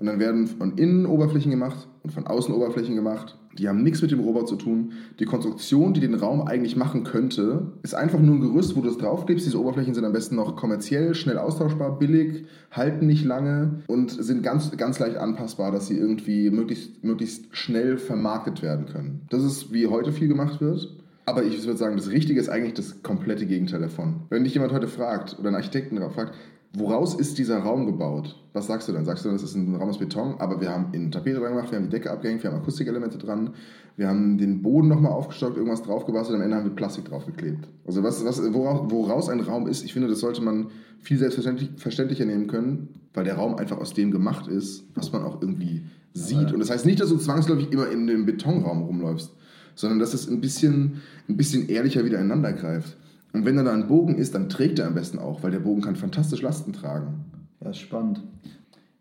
und 0.00 0.06
dann 0.06 0.18
werden 0.18 0.46
von 0.46 0.78
innen 0.78 1.04
Oberflächen 1.04 1.50
gemacht 1.50 1.86
und 2.02 2.10
von 2.10 2.26
außen 2.26 2.54
Oberflächen 2.54 2.96
gemacht. 2.96 3.36
Die 3.58 3.68
haben 3.68 3.82
nichts 3.82 4.00
mit 4.00 4.10
dem 4.10 4.20
Rohbau 4.20 4.44
zu 4.44 4.56
tun. 4.56 4.92
Die 5.18 5.26
Konstruktion, 5.26 5.92
die 5.92 6.00
den 6.00 6.14
Raum 6.14 6.40
eigentlich 6.40 6.74
machen 6.74 7.04
könnte, 7.04 7.72
ist 7.82 7.94
einfach 7.94 8.18
nur 8.18 8.36
ein 8.36 8.40
Gerüst, 8.40 8.76
wo 8.76 8.80
du 8.80 8.88
es 8.88 8.96
draufklebst. 8.96 9.44
Diese 9.44 9.60
Oberflächen 9.60 9.92
sind 9.92 10.06
am 10.06 10.14
besten 10.14 10.36
noch 10.36 10.56
kommerziell, 10.56 11.14
schnell 11.14 11.36
austauschbar, 11.36 11.98
billig, 11.98 12.46
halten 12.70 13.06
nicht 13.06 13.26
lange 13.26 13.82
und 13.88 14.10
sind 14.10 14.42
ganz, 14.42 14.74
ganz 14.78 14.98
leicht 14.98 15.18
anpassbar, 15.18 15.70
dass 15.70 15.88
sie 15.88 15.98
irgendwie 15.98 16.50
möglichst, 16.50 17.04
möglichst 17.04 17.54
schnell 17.54 17.98
vermarktet 17.98 18.62
werden 18.62 18.86
können. 18.86 19.20
Das 19.28 19.44
ist, 19.44 19.70
wie 19.70 19.88
heute 19.88 20.12
viel 20.12 20.28
gemacht 20.28 20.62
wird. 20.62 20.96
Aber 21.26 21.44
ich 21.44 21.62
würde 21.66 21.78
sagen, 21.78 21.96
das 21.96 22.10
Richtige 22.10 22.40
ist 22.40 22.48
eigentlich 22.48 22.74
das 22.74 23.02
komplette 23.02 23.44
Gegenteil 23.44 23.80
davon. 23.80 24.22
Wenn 24.30 24.44
dich 24.44 24.54
jemand 24.54 24.72
heute 24.72 24.88
fragt 24.88 25.38
oder 25.38 25.48
einen 25.48 25.56
Architekten 25.56 26.00
fragt, 26.10 26.34
woraus 26.72 27.14
ist 27.14 27.38
dieser 27.38 27.58
Raum 27.58 27.86
gebaut? 27.86 28.36
Was 28.52 28.66
sagst 28.66 28.88
du 28.88 28.92
dann? 28.92 29.04
Sagst 29.04 29.24
du 29.24 29.28
dann, 29.28 29.36
das 29.36 29.44
ist 29.44 29.54
ein 29.54 29.74
Raum 29.74 29.88
aus 29.88 29.98
Beton, 29.98 30.36
aber 30.38 30.60
wir 30.60 30.70
haben 30.70 30.92
in 30.92 31.10
Tapete 31.10 31.38
dran 31.38 31.54
gemacht, 31.54 31.70
wir 31.70 31.78
haben 31.78 31.86
die 31.86 31.90
Decke 31.90 32.10
abgehängt, 32.10 32.42
wir 32.42 32.50
haben 32.50 32.58
Akustikelemente 32.58 33.18
dran, 33.18 33.50
wir 33.96 34.08
haben 34.08 34.38
den 34.38 34.62
Boden 34.62 34.88
nochmal 34.88 35.12
aufgestockt, 35.12 35.56
irgendwas 35.56 35.82
draufgebastelt, 35.82 36.36
am 36.36 36.42
Ende 36.42 36.56
haben 36.56 36.64
wir 36.64 36.74
Plastik 36.74 37.06
draufgeklebt. 37.06 37.68
Also 37.86 38.02
was, 38.02 38.24
was, 38.24 38.40
woraus, 38.52 38.90
woraus 38.90 39.28
ein 39.28 39.40
Raum 39.40 39.66
ist, 39.66 39.84
ich 39.84 39.92
finde, 39.92 40.08
das 40.08 40.20
sollte 40.20 40.42
man 40.42 40.68
viel 41.00 41.18
selbstverständlich- 41.18 41.70
verständlicher 41.76 42.24
nehmen 42.24 42.46
können, 42.46 42.88
weil 43.14 43.24
der 43.24 43.34
Raum 43.34 43.56
einfach 43.56 43.78
aus 43.78 43.92
dem 43.94 44.10
gemacht 44.10 44.46
ist, 44.46 44.84
was 44.94 45.12
man 45.12 45.22
auch 45.22 45.42
irgendwie 45.42 45.82
sieht. 46.12 46.52
Und 46.52 46.60
das 46.60 46.70
heißt 46.70 46.86
nicht, 46.86 47.00
dass 47.00 47.08
du 47.08 47.16
zwangsläufig 47.16 47.72
immer 47.72 47.88
in 47.88 48.06
dem 48.06 48.26
Betonraum 48.26 48.82
rumläufst, 48.82 49.32
sondern 49.74 49.98
dass 49.98 50.14
es 50.14 50.28
ein 50.28 50.40
bisschen, 50.40 51.00
ein 51.28 51.36
bisschen 51.36 51.68
ehrlicher 51.68 52.04
wieder 52.04 52.18
ineinander 52.18 52.52
greift. 52.52 52.96
Und 53.32 53.44
wenn 53.44 53.56
da 53.56 53.62
da 53.62 53.72
ein 53.72 53.86
Bogen 53.86 54.16
ist, 54.16 54.34
dann 54.34 54.48
trägt 54.48 54.78
er 54.78 54.86
am 54.86 54.94
besten 54.94 55.18
auch, 55.18 55.42
weil 55.42 55.50
der 55.50 55.60
Bogen 55.60 55.82
kann 55.82 55.96
fantastisch 55.96 56.42
Lasten 56.42 56.72
tragen. 56.72 57.24
Ja, 57.62 57.70
ist 57.70 57.78
spannend. 57.78 58.22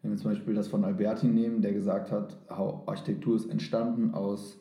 Wenn 0.01 0.11
wir 0.11 0.17
zum 0.17 0.31
Beispiel 0.31 0.53
das 0.53 0.67
von 0.67 0.83
Alberti 0.85 1.27
nehmen, 1.27 1.61
der 1.61 1.73
gesagt 1.73 2.11
hat, 2.11 2.37
Architektur 2.47 3.35
ist 3.35 3.49
entstanden 3.49 4.13
aus, 4.13 4.57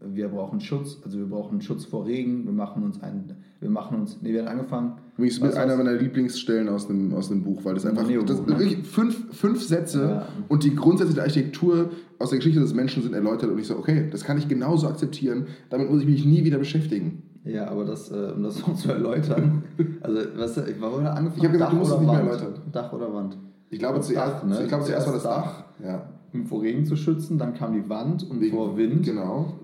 wir 0.00 0.28
brauchen 0.28 0.60
Schutz, 0.60 0.98
also 1.04 1.18
wir 1.18 1.26
brauchen 1.26 1.60
Schutz 1.60 1.84
vor 1.84 2.06
Regen, 2.06 2.46
wir 2.46 2.52
machen 2.52 2.82
uns 2.82 3.02
ein, 3.02 3.36
wir 3.60 3.68
machen 3.68 4.00
uns, 4.00 4.18
nee, 4.22 4.32
wir 4.32 4.40
haben 4.40 4.58
angefangen. 4.58 4.94
Übrigens 5.18 5.40
mit 5.40 5.54
einer 5.54 5.76
meiner 5.76 5.92
Lieblingsstellen 5.92 6.70
aus 6.70 6.88
einem, 6.88 7.12
aus 7.12 7.30
einem 7.30 7.42
Buch, 7.42 7.64
weil 7.64 7.74
das 7.74 7.84
einfach 7.84 8.08
das, 8.26 8.46
wirklich 8.46 8.78
fünf, 8.86 9.36
fünf 9.36 9.62
Sätze 9.62 10.02
Ja. 10.02 10.26
und 10.48 10.64
die 10.64 10.74
Grundsätze 10.74 11.12
der 11.12 11.24
Architektur 11.24 11.90
aus 12.18 12.30
der 12.30 12.38
Geschichte 12.38 12.60
des 12.60 12.72
Menschen 12.72 13.02
sind 13.02 13.12
erläutert 13.12 13.50
und 13.50 13.58
ich 13.58 13.66
so, 13.66 13.76
okay, 13.76 14.08
das 14.10 14.24
kann 14.24 14.38
ich 14.38 14.48
genauso 14.48 14.88
akzeptieren, 14.88 15.46
damit 15.68 15.90
muss 15.90 16.00
ich 16.00 16.06
mich 16.08 16.24
nie 16.24 16.44
wieder 16.44 16.58
beschäftigen. 16.58 17.22
Ja, 17.44 17.68
aber 17.68 17.84
das, 17.84 18.10
äh, 18.10 18.32
um 18.36 18.42
das 18.42 18.56
so 18.58 18.72
zu 18.72 18.90
erläutern, 18.92 19.64
also, 20.02 20.20
was, 20.36 20.56
ich 20.58 20.80
war 20.80 20.92
wohl 20.92 21.06
angefangen, 21.06 21.34
Ich 21.38 21.44
hab 21.44 21.52
gesagt, 21.52 21.72
du 21.72 21.76
musst 21.76 21.92
es 21.92 21.98
nicht 22.00 22.10
mehr 22.10 22.20
erläutern. 22.20 22.54
Dach 22.72 22.92
oder 22.92 23.12
Wand? 23.14 23.38
Ich 23.70 23.78
glaube, 23.78 24.00
zuerst, 24.00 24.34
Dach, 24.42 24.44
ne? 24.44 24.62
ich 24.62 24.68
glaube 24.68 24.84
zuerst 24.84 25.06
war 25.06 25.14
das 25.14 25.22
Zuerst 25.22 25.38
Dach. 25.46 25.64
Ja. 25.82 26.08
Um 26.32 26.46
vor 26.46 26.62
Regen 26.62 26.84
zu 26.84 26.96
schützen, 26.96 27.38
dann 27.38 27.54
kam 27.54 27.72
die 27.72 27.88
Wand 27.88 28.28
und 28.28 28.40
Wegen- 28.40 28.56
vor 28.56 28.76
Wind, 28.76 29.04
Genau. 29.06 29.54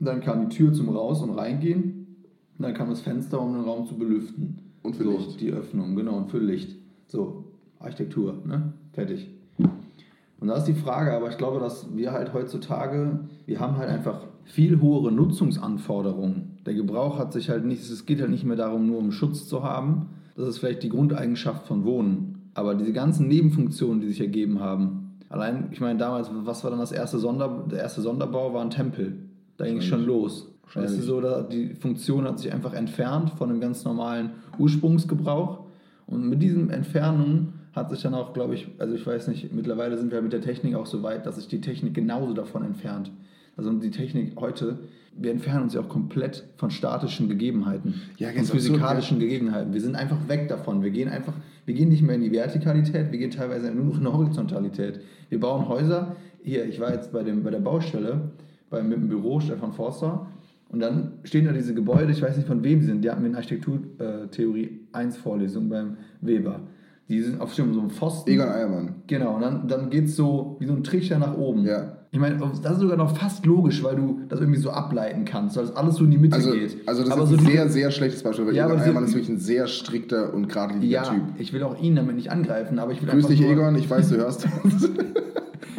dann 0.00 0.20
kam 0.20 0.48
die 0.48 0.56
Tür 0.56 0.72
zum 0.72 0.88
Raus- 0.90 1.22
und 1.22 1.30
Reingehen, 1.30 2.06
dann 2.58 2.74
kam 2.74 2.88
das 2.90 3.00
Fenster, 3.00 3.40
um 3.40 3.52
den 3.54 3.62
Raum 3.64 3.86
zu 3.86 3.96
belüften. 3.96 4.58
Und 4.82 4.96
für 4.96 5.04
so, 5.04 5.10
Licht. 5.12 5.40
Die 5.40 5.50
Öffnung, 5.50 5.96
genau, 5.96 6.16
und 6.18 6.30
für 6.30 6.38
Licht. 6.38 6.76
So, 7.06 7.44
Architektur, 7.80 8.34
ne? 8.46 8.74
Fertig. 8.92 9.30
Und 10.40 10.48
da 10.48 10.56
ist 10.56 10.64
die 10.66 10.74
Frage, 10.74 11.12
aber 11.14 11.30
ich 11.30 11.38
glaube, 11.38 11.58
dass 11.58 11.86
wir 11.96 12.12
halt 12.12 12.34
heutzutage, 12.34 13.20
wir 13.46 13.60
haben 13.60 13.76
halt 13.78 13.88
einfach 13.88 14.20
viel 14.44 14.80
höhere 14.80 15.10
Nutzungsanforderungen. 15.10 16.53
Der 16.66 16.74
Gebrauch 16.74 17.18
hat 17.18 17.32
sich 17.32 17.50
halt 17.50 17.64
nicht, 17.64 17.82
es 17.82 18.06
geht 18.06 18.20
halt 18.20 18.30
nicht 18.30 18.44
mehr 18.44 18.56
darum, 18.56 18.86
nur 18.86 18.98
um 18.98 19.12
Schutz 19.12 19.46
zu 19.46 19.62
haben. 19.62 20.08
Das 20.36 20.48
ist 20.48 20.58
vielleicht 20.58 20.82
die 20.82 20.88
Grundeigenschaft 20.88 21.66
von 21.66 21.84
Wohnen. 21.84 22.50
Aber 22.54 22.74
diese 22.74 22.92
ganzen 22.92 23.28
Nebenfunktionen, 23.28 24.00
die 24.00 24.08
sich 24.08 24.20
ergeben 24.20 24.60
haben, 24.60 25.18
allein, 25.28 25.68
ich 25.72 25.80
meine, 25.80 25.98
damals, 25.98 26.30
was 26.32 26.64
war 26.64 26.70
dann 26.70 26.80
das 26.80 26.92
erste 26.92 27.18
Sonder, 27.18 27.64
der 27.70 27.80
erste 27.80 28.00
Sonderbau, 28.00 28.54
war 28.54 28.62
ein 28.62 28.70
Tempel. 28.70 29.16
Da 29.56 29.66
ging 29.66 29.78
es 29.78 29.84
schon 29.84 30.04
los. 30.04 30.50
Weißt 30.72 30.98
du, 30.98 31.02
so, 31.02 31.20
da, 31.20 31.42
die 31.42 31.74
Funktion 31.74 32.24
hat 32.24 32.38
sich 32.38 32.52
einfach 32.52 32.72
entfernt 32.72 33.30
von 33.36 33.48
dem 33.48 33.60
ganz 33.60 33.84
normalen 33.84 34.30
Ursprungsgebrauch. 34.58 35.60
Und 36.06 36.28
mit 36.28 36.42
diesen 36.42 36.70
Entfernungen 36.70 37.54
hat 37.72 37.90
sich 37.90 38.02
dann 38.02 38.14
auch, 38.14 38.32
glaube 38.32 38.54
ich, 38.54 38.68
also 38.78 38.94
ich 38.94 39.06
weiß 39.06 39.28
nicht, 39.28 39.52
mittlerweile 39.52 39.96
sind 39.98 40.12
wir 40.12 40.22
mit 40.22 40.32
der 40.32 40.40
Technik 40.40 40.74
auch 40.74 40.86
so 40.86 41.02
weit, 41.02 41.26
dass 41.26 41.36
sich 41.36 41.48
die 41.48 41.60
Technik 41.60 41.94
genauso 41.94 42.32
davon 42.32 42.64
entfernt. 42.64 43.10
Also 43.56 43.72
die 43.72 43.90
Technik 43.90 44.32
heute, 44.40 44.78
wir 45.16 45.30
entfernen 45.30 45.64
uns 45.64 45.74
ja 45.74 45.80
auch 45.80 45.88
komplett 45.88 46.44
von 46.56 46.70
statischen 46.70 47.28
Gegebenheiten, 47.28 47.94
Ja, 48.18 48.28
von 48.28 48.36
ganz 48.36 48.50
absurd, 48.50 48.66
physikalischen 48.66 49.18
Gegebenheiten. 49.18 49.72
Wir 49.72 49.80
sind 49.80 49.94
einfach 49.94 50.28
weg 50.28 50.48
davon. 50.48 50.82
Wir 50.82 50.90
gehen 50.90 51.08
einfach, 51.08 51.34
wir 51.66 51.74
gehen 51.74 51.88
nicht 51.88 52.02
mehr 52.02 52.16
in 52.16 52.22
die 52.22 52.32
Vertikalität, 52.32 53.12
wir 53.12 53.18
gehen 53.18 53.30
teilweise 53.30 53.70
nur 53.70 53.84
noch 53.84 53.96
in 53.96 54.00
die 54.00 54.06
Horizontalität. 54.06 55.00
Wir 55.28 55.40
bauen 55.40 55.68
Häuser. 55.68 56.16
Hier, 56.42 56.64
ich 56.66 56.80
war 56.80 56.92
jetzt 56.92 57.12
bei, 57.12 57.22
dem, 57.22 57.42
bei 57.42 57.50
der 57.50 57.60
Baustelle, 57.60 58.32
bei, 58.70 58.82
mit 58.82 58.98
dem 58.98 59.08
Büro 59.08 59.40
Stefan 59.40 59.72
Forster. 59.72 60.26
Und 60.68 60.80
dann 60.80 61.12
stehen 61.22 61.44
da 61.44 61.52
diese 61.52 61.74
Gebäude, 61.74 62.10
ich 62.10 62.20
weiß 62.20 62.36
nicht 62.36 62.48
von 62.48 62.64
wem 62.64 62.80
sie 62.80 62.88
sind, 62.88 63.04
die 63.04 63.10
hatten 63.10 63.22
wir 63.22 63.30
in 63.30 63.36
Architekturtheorie 63.36 64.80
1 64.92 65.16
Vorlesung 65.16 65.68
beim 65.68 65.96
Weber. 66.20 66.60
Die 67.08 67.20
sind 67.20 67.40
auf 67.40 67.54
so 67.54 67.62
einem 67.62 67.90
Pfosten. 67.90 68.30
Egon 68.30 68.48
Eiermann. 68.48 68.94
Genau, 69.06 69.34
und 69.36 69.42
dann, 69.42 69.68
dann 69.68 69.90
geht 69.90 70.06
es 70.06 70.16
so 70.16 70.56
wie 70.58 70.66
so 70.66 70.72
ein 70.72 70.82
Trichter 70.84 71.18
nach 71.18 71.36
oben. 71.36 71.64
Ja. 71.64 71.98
Ich 72.12 72.18
meine, 72.20 72.36
das 72.62 72.72
ist 72.74 72.80
sogar 72.80 72.96
noch 72.96 73.16
fast 73.16 73.44
logisch, 73.44 73.82
weil 73.82 73.96
du 73.96 74.20
das 74.28 74.38
irgendwie 74.40 74.60
so 74.60 74.70
ableiten 74.70 75.24
kannst, 75.24 75.56
weil 75.56 75.64
es 75.64 75.74
alles 75.76 75.96
so 75.96 76.04
in 76.04 76.12
die 76.12 76.16
Mitte 76.18 76.36
Also, 76.36 76.52
geht. 76.52 76.76
also 76.86 77.02
das 77.02 77.10
aber 77.10 77.24
ist 77.24 77.30
so 77.30 77.36
ein 77.36 77.44
sehr, 77.44 77.68
sehr 77.68 77.90
schlechtes 77.90 78.22
Beispiel, 78.22 78.46
weil 78.46 78.54
Ja, 78.54 78.66
Egon 78.66 78.78
Eiermann 78.80 79.04
ist 79.04 79.14
wirklich 79.14 79.30
ein 79.30 79.38
sehr 79.40 79.66
strikter 79.66 80.32
und 80.32 80.48
geradliniger 80.48 80.86
Ja, 80.92 81.02
Typ. 81.02 81.22
ich 81.38 81.52
will 81.52 81.62
auch 81.64 81.76
ihn 81.82 81.96
damit 81.96 82.14
nicht 82.14 82.30
angreifen, 82.30 82.78
aber 82.78 82.92
ich 82.92 83.02
will 83.02 83.08
Grüß 83.08 83.26
dich, 83.26 83.42
Egon, 83.42 83.74
ich 83.74 83.90
weiß, 83.90 84.08
du 84.10 84.16
hörst 84.16 84.46
uns. 84.64 84.88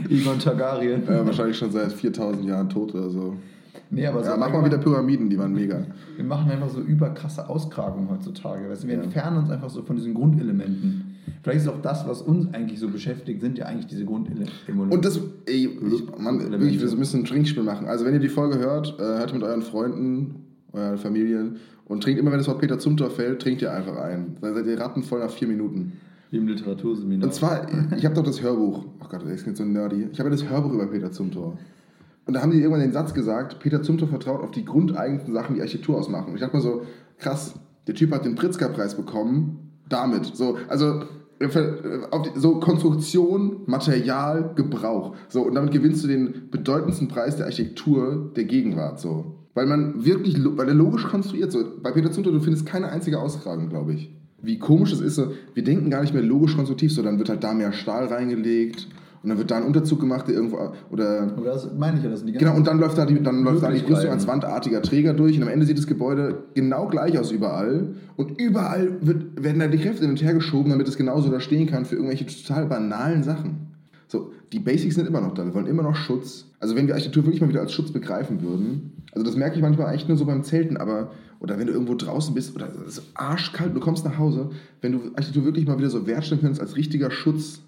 Egon 0.10 0.38
Targaryen. 0.40 1.08
äh, 1.08 1.26
wahrscheinlich 1.26 1.58
schon 1.58 1.72
seit 1.72 1.92
4000 1.94 2.46
Jahren 2.46 2.70
tot 2.70 2.94
oder 2.94 3.10
so. 3.10 3.34
Nee, 3.90 4.06
aber 4.08 4.24
so 4.24 4.32
Ja, 4.32 4.38
mach 4.38 4.52
mal 4.52 4.66
wieder 4.66 4.78
Pyramiden, 4.78 5.30
die 5.30 5.38
waren 5.38 5.54
mega. 5.54 5.84
Wir 6.16 6.26
machen 6.26 6.52
einfach 6.52 6.70
so 6.70 6.82
überkrasse 6.82 7.48
Ausgrabungen 7.48 8.10
heutzutage. 8.10 8.70
Weißt 8.70 8.84
du, 8.84 8.88
wir 8.88 8.96
Ja. 8.96 9.04
entfernen 9.04 9.38
uns 9.38 9.50
einfach 9.50 9.70
so 9.70 9.84
von 9.84 9.96
diesen 9.96 10.14
Grundelementen. 10.14 11.05
Vielleicht 11.42 11.62
ist 11.62 11.68
auch 11.68 11.82
das, 11.82 12.08
was 12.08 12.22
uns 12.22 12.54
eigentlich 12.54 12.80
so 12.80 12.90
beschäftigt, 12.90 13.42
sind 13.42 13.58
ja 13.58 13.66
eigentlich 13.66 13.88
diese 13.88 14.06
Grundelementen. 14.06 14.92
Und 14.92 15.06
das, 15.06 15.20
ey, 15.46 15.68
ich, 15.68 16.18
Mann, 16.18 16.40
wirklich, 16.52 16.80
wir 16.80 16.98
müssen 16.98 17.22
ein 17.22 17.26
Trinkspiel 17.26 17.64
machen. 17.64 17.88
Also, 17.88 18.06
wenn 18.06 18.14
ihr 18.14 18.20
die 18.20 18.30
Folge 18.30 18.58
hört, 18.58 19.00
äh, 19.00 19.04
hört 19.04 19.34
mit 19.34 19.44
euren 19.44 19.62
Freunden, 19.62 20.46
euren 20.74 20.98
Familien 20.98 21.58
und 21.86 22.04
trinkt 22.04 22.20
immer, 22.20 22.32
wenn 22.32 22.38
das 22.38 22.48
Wort 22.48 22.60
Peter 22.60 22.80
Zumthor 22.80 23.10
fällt, 23.10 23.42
trinkt 23.42 23.62
ihr 23.62 23.72
einfach 23.72 23.98
ein. 23.98 24.38
Dann 24.42 24.54
seid 24.54 24.66
ihr 24.66 24.80
rattenvoll 24.80 25.20
nach 25.20 25.32
vier 25.32 25.48
Minuten. 25.48 25.94
Wie 26.32 26.38
im 26.38 26.48
Literaturseminar. 26.48 27.28
Und 27.28 27.34
zwar, 27.34 27.68
ich 27.96 28.06
habe 28.06 28.16
doch 28.16 28.24
das 28.24 28.42
Hörbuch, 28.42 28.86
oh 29.00 29.06
Gott, 29.08 29.22
das 29.24 29.32
ist 29.32 29.46
jetzt 29.46 29.58
so 29.58 29.66
nerdy. 29.66 30.08
Ich 30.12 30.20
habe 30.20 30.30
ja 30.30 30.36
das 30.36 30.50
Hörbuch 30.50 30.74
über 30.74 30.88
Peter 30.88 31.12
Zumthor. 31.12 31.58
Und 32.26 32.34
da 32.34 32.42
haben 32.42 32.52
die 32.52 32.58
irgendwann 32.58 32.82
den 32.82 32.92
Satz 32.92 33.14
gesagt, 33.14 33.60
Peter 33.60 33.84
Zumthor 33.84 34.08
vertraut 34.08 34.42
auf 34.42 34.52
die 34.52 34.66
grundeigensten 34.66 35.34
Sachen, 35.34 35.56
die 35.56 35.62
Architektur 35.62 35.98
ausmachen. 35.98 36.30
Und 36.30 36.36
ich 36.36 36.42
dachte 36.42 36.56
mir 36.56 36.64
so, 36.64 36.82
krass, 37.20 37.54
der 37.86 37.94
Typ 37.94 38.12
hat 38.12 38.26
den 38.26 38.34
Pritzker-Preis 38.34 38.96
bekommen, 38.96 39.64
damit. 39.89 40.36
So, 40.36 40.58
also 40.67 41.04
äh, 41.39 41.45
äh, 41.45 42.02
so 42.36 42.60
Konstruktion, 42.60 43.62
Material, 43.65 44.54
Gebrauch. 44.56 45.15
So, 45.28 45.41
und 45.43 45.56
damit 45.56 45.71
gewinnst 45.71 46.04
du 46.04 46.08
den 46.08 46.50
bedeutendsten 46.50 47.08
Preis 47.08 47.38
der 47.38 47.45
Architektur 47.45 48.32
der 48.36 48.45
Gegenwart. 48.45 49.00
So. 49.00 49.36
Weil 49.54 49.65
man 49.65 50.06
wirklich, 50.06 50.38
weil 50.58 50.67
er 50.67 50.74
logisch 50.74 51.06
konstruiert. 51.06 51.52
So. 51.52 51.63
Bei 51.82 51.91
Peter 51.91 52.12
Zumthor, 52.12 52.34
du 52.34 52.39
findest 52.39 52.65
keine 52.65 52.89
einzige 52.89 53.19
Auskragung, 53.19 53.69
glaube 53.69 53.93
ich. 53.93 54.13
Wie 54.41 54.60
komisch 54.60 54.91
es 54.91 55.02
ist, 55.02 55.15
so, 55.15 55.32
wir 55.54 55.63
denken 55.63 55.89
gar 55.89 56.02
nicht 56.02 56.13
mehr 56.13 56.21
logisch 56.21 56.56
konstruktiv, 56.56 56.93
so 56.93 57.02
dann 57.02 57.17
wird 57.17 57.30
halt 57.30 57.43
da 57.43 57.54
mehr 57.54 57.74
Stahl 57.74 58.06
reingelegt 58.06 58.88
und 59.26 59.30
dann 59.30 59.40
wird 59.40 59.50
da 59.50 59.58
ein 59.58 59.64
Unterzug 59.64 60.00
gemacht, 60.00 60.28
der 60.28 60.36
irgendwo, 60.36 60.72
oder 60.92 61.24
Aber 61.36 61.46
das 61.46 61.68
meine 61.76 61.98
ich 61.98 62.04
ja, 62.04 62.12
das 62.12 62.20
sind 62.20 62.28
die 62.28 62.34
Genau, 62.34 62.56
und 62.56 62.68
dann 62.68 62.78
läuft 62.78 62.96
da 62.96 63.08
die, 63.08 63.24
dann 63.24 63.44
läuft 63.44 63.64
da 63.64 63.72
die. 63.72 63.80
Brüstung 63.80 64.12
als 64.12 64.28
wandartiger 64.28 64.84
Träger 64.84 65.16
durch 65.16 65.36
und 65.38 65.42
am 65.42 65.50
Ende 65.50 65.66
sieht 65.66 65.80
das 65.80 65.88
Gebäude 65.88 66.44
genau 66.54 66.88
gleich 66.88 67.18
aus 67.18 67.32
überall 67.32 67.96
und 68.18 68.40
überall 68.40 68.98
wird, 69.02 69.44
werden 69.44 69.60
da 69.60 69.68
die 69.68 69.80
Kräfte 69.80 70.02
hin 70.02 70.12
und 70.12 70.22
her 70.22 70.36
geschoben, 70.36 70.70
damit 70.70 70.88
es 70.88 70.96
genauso 70.96 71.32
da 71.32 71.40
stehen 71.40 71.66
kann 71.66 71.86
für 71.86 71.96
irgendwelche 71.96 72.28
total 72.28 72.68
banalen 72.68 73.24
Sachen. 73.24 73.72
So, 74.08 74.32
die 74.54 74.60
Basics 74.60 74.94
sind 74.94 75.08
immer 75.08 75.22
noch 75.22 75.34
da, 75.34 75.44
wir 75.44 75.56
wollen 75.56 75.66
immer 75.66 75.82
noch 75.82 75.96
Schutz. 75.96 76.46
Also 76.60 76.76
wenn 76.76 76.86
wir 76.86 76.94
Architektur 76.94 77.24
wirklich 77.26 77.42
mal 77.42 77.50
wieder 77.50 77.62
als 77.62 77.74
Schutz 77.74 77.92
begreifen 77.92 78.44
würden, 78.44 78.92
also 79.12 79.26
das 79.26 79.36
merke 79.36 79.56
ich 79.56 79.64
manchmal 79.64 79.88
eigentlich 79.88 80.08
nur 80.08 80.18
so 80.18 80.26
beim 80.26 80.44
Zelten, 80.44 80.78
aber 80.78 81.10
oder 81.40 81.58
wenn 81.58 81.66
du 81.66 81.74
irgendwo 81.74 81.96
draußen 81.96 82.36
bist 82.36 82.56
oder 82.56 82.70
es 82.88 83.00
ist 83.00 83.12
arschkalt, 83.16 83.76
du 83.76 83.80
kommst 83.80 84.06
nach 84.06 84.20
Hause, 84.20 84.52
wenn 84.82 84.92
du 84.92 85.00
Architektur 85.16 85.46
wirklich 85.46 85.66
mal 85.66 85.80
wieder 85.80 85.90
so 85.90 86.06
wertstellen 86.06 86.42
könntest 86.42 86.62
als 86.62 86.76
richtiger 86.76 87.10
Schutz, 87.10 87.62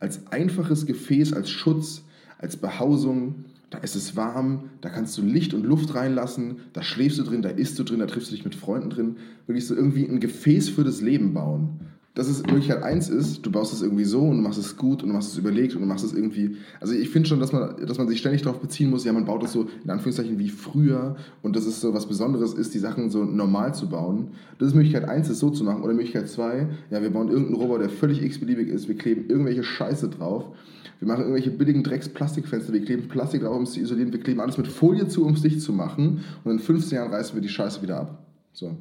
als 0.00 0.26
einfaches 0.32 0.86
Gefäß, 0.86 1.32
als 1.32 1.50
Schutz, 1.50 2.02
als 2.38 2.56
Behausung. 2.56 3.44
Da 3.68 3.78
ist 3.78 3.94
es 3.94 4.16
warm, 4.16 4.70
da 4.80 4.88
kannst 4.88 5.16
du 5.16 5.22
Licht 5.22 5.54
und 5.54 5.64
Luft 5.64 5.94
reinlassen, 5.94 6.56
da 6.72 6.82
schläfst 6.82 7.18
du 7.20 7.22
drin, 7.22 7.42
da 7.42 7.50
isst 7.50 7.78
du 7.78 7.84
drin, 7.84 8.00
da 8.00 8.06
triffst 8.06 8.32
du 8.32 8.34
dich 8.34 8.44
mit 8.44 8.56
Freunden 8.56 8.90
drin. 8.90 9.16
Wirklich 9.46 9.66
so 9.66 9.76
irgendwie 9.76 10.06
ein 10.06 10.18
Gefäß 10.18 10.70
für 10.70 10.82
das 10.82 11.00
Leben 11.00 11.34
bauen. 11.34 11.80
Dass 12.14 12.28
es 12.28 12.42
Möglichkeit 12.42 12.82
eins 12.82 13.08
ist, 13.08 13.46
du 13.46 13.52
baust 13.52 13.72
es 13.72 13.82
irgendwie 13.82 14.04
so 14.04 14.22
und 14.22 14.38
du 14.38 14.42
machst 14.42 14.58
es 14.58 14.76
gut 14.76 15.02
und 15.02 15.10
du 15.10 15.14
machst 15.14 15.30
es 15.30 15.38
überlegt 15.38 15.76
und 15.76 15.82
du 15.82 15.86
machst 15.86 16.04
es 16.04 16.12
irgendwie. 16.12 16.56
Also 16.80 16.92
ich 16.92 17.08
finde 17.08 17.28
schon, 17.28 17.38
dass 17.38 17.52
man, 17.52 17.76
dass 17.86 17.98
man 17.98 18.08
sich 18.08 18.18
ständig 18.18 18.42
darauf 18.42 18.60
beziehen 18.60 18.90
muss, 18.90 19.04
ja, 19.04 19.12
man 19.12 19.26
baut 19.26 19.44
das 19.44 19.52
so 19.52 19.68
in 19.84 19.90
Anführungszeichen 19.90 20.36
wie 20.38 20.48
früher 20.48 21.14
und 21.42 21.54
dass 21.54 21.66
es 21.66 21.80
so 21.80 21.94
was 21.94 22.06
Besonderes 22.06 22.52
ist, 22.52 22.74
die 22.74 22.80
Sachen 22.80 23.10
so 23.10 23.24
normal 23.24 23.74
zu 23.74 23.88
bauen. 23.88 24.32
Das 24.58 24.68
ist 24.68 24.74
Möglichkeit 24.74 25.08
eins, 25.08 25.28
es 25.28 25.38
so 25.38 25.50
zu 25.50 25.62
machen. 25.62 25.82
Oder 25.82 25.94
Möglichkeit 25.94 26.28
zwei, 26.28 26.66
ja, 26.90 27.00
wir 27.00 27.10
bauen 27.10 27.28
irgendeinen 27.28 27.54
Roboter, 27.54 27.84
der 27.84 27.90
völlig 27.90 28.22
x-beliebig 28.22 28.68
ist, 28.68 28.88
wir 28.88 28.98
kleben 28.98 29.26
irgendwelche 29.28 29.62
Scheiße 29.62 30.08
drauf. 30.08 30.46
Wir 30.98 31.06
machen 31.06 31.20
irgendwelche 31.20 31.50
billigen 31.50 31.84
Drecks-Plastikfenster, 31.84 32.72
wir 32.72 32.84
kleben 32.84 33.08
Plastik 33.08 33.42
drauf, 33.42 33.56
um 33.56 33.62
es 33.62 33.72
zu 33.72 33.80
isolieren, 33.80 34.12
wir 34.12 34.20
kleben 34.20 34.40
alles 34.40 34.58
mit 34.58 34.66
Folie 34.66 35.06
zu, 35.06 35.24
um 35.24 35.34
es 35.34 35.42
dicht 35.42 35.62
zu 35.62 35.72
machen 35.72 36.24
und 36.44 36.50
in 36.50 36.58
15 36.58 36.96
Jahren 36.96 37.10
reißen 37.12 37.34
wir 37.34 37.40
die 37.40 37.48
Scheiße 37.48 37.80
wieder 37.82 38.00
ab. 38.00 38.26
So. 38.52 38.76